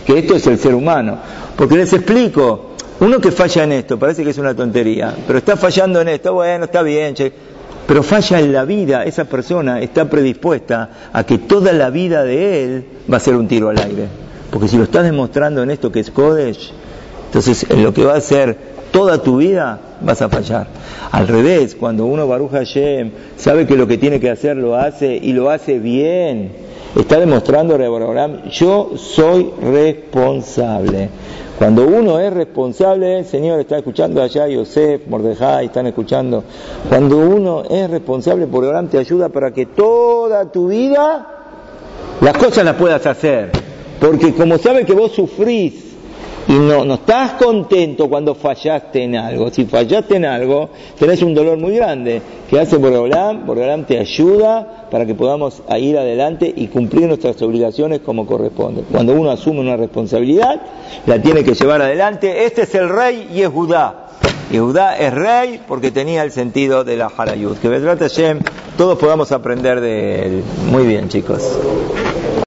que 0.04 0.18
esto 0.18 0.34
es 0.34 0.48
el 0.48 0.58
ser 0.58 0.74
humano. 0.74 1.18
Porque 1.56 1.76
les 1.76 1.92
explico, 1.92 2.70
uno 3.00 3.18
que 3.18 3.30
falla 3.30 3.64
en 3.64 3.72
esto, 3.72 3.98
parece 3.98 4.22
que 4.24 4.30
es 4.30 4.38
una 4.38 4.54
tontería, 4.54 5.14
pero 5.26 5.38
está 5.38 5.56
fallando 5.56 6.00
en 6.00 6.08
esto, 6.08 6.34
bueno, 6.34 6.66
está 6.66 6.82
bien, 6.82 7.14
che. 7.14 7.32
pero 7.86 8.02
falla 8.02 8.40
en 8.40 8.52
la 8.52 8.64
vida, 8.64 9.04
esa 9.04 9.24
persona 9.24 9.80
está 9.80 10.08
predispuesta 10.08 10.90
a 11.12 11.24
que 11.24 11.38
toda 11.38 11.72
la 11.72 11.90
vida 11.90 12.24
de 12.24 12.64
él 12.64 12.84
va 13.10 13.16
a 13.16 13.20
ser 13.20 13.36
un 13.36 13.48
tiro 13.48 13.70
al 13.70 13.78
aire. 13.78 14.06
Porque 14.50 14.68
si 14.68 14.76
lo 14.76 14.84
estás 14.84 15.04
demostrando 15.04 15.62
en 15.62 15.70
esto 15.70 15.90
que 15.90 16.00
es 16.00 16.10
Kodesh, 16.10 16.72
entonces 17.26 17.66
en 17.70 17.82
lo 17.82 17.94
que 17.94 18.04
va 18.04 18.14
a 18.14 18.20
ser 18.20 18.56
toda 18.90 19.22
tu 19.22 19.38
vida 19.38 19.80
vas 20.00 20.20
a 20.22 20.28
fallar. 20.28 20.66
Al 21.12 21.28
revés, 21.28 21.76
cuando 21.76 22.04
uno 22.06 22.26
Baruch 22.26 22.50
Hashem 22.50 23.12
sabe 23.36 23.66
que 23.66 23.76
lo 23.76 23.86
que 23.86 23.98
tiene 23.98 24.20
que 24.20 24.30
hacer 24.30 24.56
lo 24.56 24.76
hace 24.76 25.16
y 25.16 25.32
lo 25.32 25.50
hace 25.50 25.78
bien, 25.78 26.52
está 26.98 27.18
demostrando 27.18 27.78
yo 28.50 28.90
soy 28.96 29.50
responsable. 29.62 31.08
Cuando 31.60 31.86
uno 31.86 32.18
es 32.18 32.32
responsable, 32.32 33.18
el 33.18 33.26
Señor 33.26 33.60
está 33.60 33.76
escuchando 33.76 34.22
allá, 34.22 34.48
Yosef, 34.48 35.06
Mordejai, 35.06 35.66
están 35.66 35.86
escuchando. 35.86 36.42
Cuando 36.88 37.18
uno 37.18 37.64
es 37.68 37.90
responsable, 37.90 38.46
por 38.46 38.64
Abraham 38.64 38.88
te 38.88 38.96
ayuda 38.96 39.28
para 39.28 39.52
que 39.52 39.66
toda 39.66 40.50
tu 40.50 40.68
vida 40.68 41.26
las 42.22 42.38
cosas 42.38 42.64
las 42.64 42.76
puedas 42.76 43.04
hacer. 43.04 43.50
Porque 44.00 44.32
como 44.32 44.56
sabe 44.56 44.86
que 44.86 44.94
vos 44.94 45.12
sufrís 45.12 45.89
y 46.50 46.58
no, 46.58 46.84
no 46.84 46.94
estás 46.94 47.34
contento 47.34 48.08
cuando 48.08 48.34
fallaste 48.34 49.04
en 49.04 49.14
algo. 49.14 49.50
Si 49.52 49.66
fallaste 49.66 50.16
en 50.16 50.24
algo, 50.24 50.70
tenés 50.98 51.22
un 51.22 51.32
dolor 51.32 51.56
muy 51.58 51.76
grande. 51.76 52.20
¿Qué 52.48 52.58
hace 52.58 52.76
Borolán? 52.76 53.46
Borolán 53.46 53.86
te 53.86 54.00
ayuda 54.00 54.88
para 54.90 55.06
que 55.06 55.14
podamos 55.14 55.62
ir 55.78 55.96
adelante 55.96 56.52
y 56.56 56.66
cumplir 56.66 57.06
nuestras 57.06 57.40
obligaciones 57.42 58.00
como 58.00 58.26
corresponde. 58.26 58.82
Cuando 58.90 59.12
uno 59.12 59.30
asume 59.30 59.60
una 59.60 59.76
responsabilidad, 59.76 60.60
la 61.06 61.22
tiene 61.22 61.44
que 61.44 61.54
llevar 61.54 61.82
adelante. 61.82 62.44
Este 62.44 62.62
es 62.62 62.74
el 62.74 62.88
rey 62.88 63.28
y 63.32 63.42
es 63.42 63.48
Judá. 63.48 64.08
Y 64.50 64.58
Judá 64.58 64.98
es 64.98 65.14
rey 65.14 65.60
porque 65.68 65.92
tenía 65.92 66.24
el 66.24 66.32
sentido 66.32 66.82
de 66.82 66.96
la 66.96 67.12
Harayut. 67.16 67.60
Que 67.60 67.68
Bedrat 67.68 68.00
Hashem, 68.00 68.40
todos 68.76 68.98
podamos 68.98 69.30
aprender 69.30 69.80
de 69.80 70.26
él. 70.26 70.42
Muy 70.68 70.84
bien, 70.84 71.08
chicos. 71.08 71.56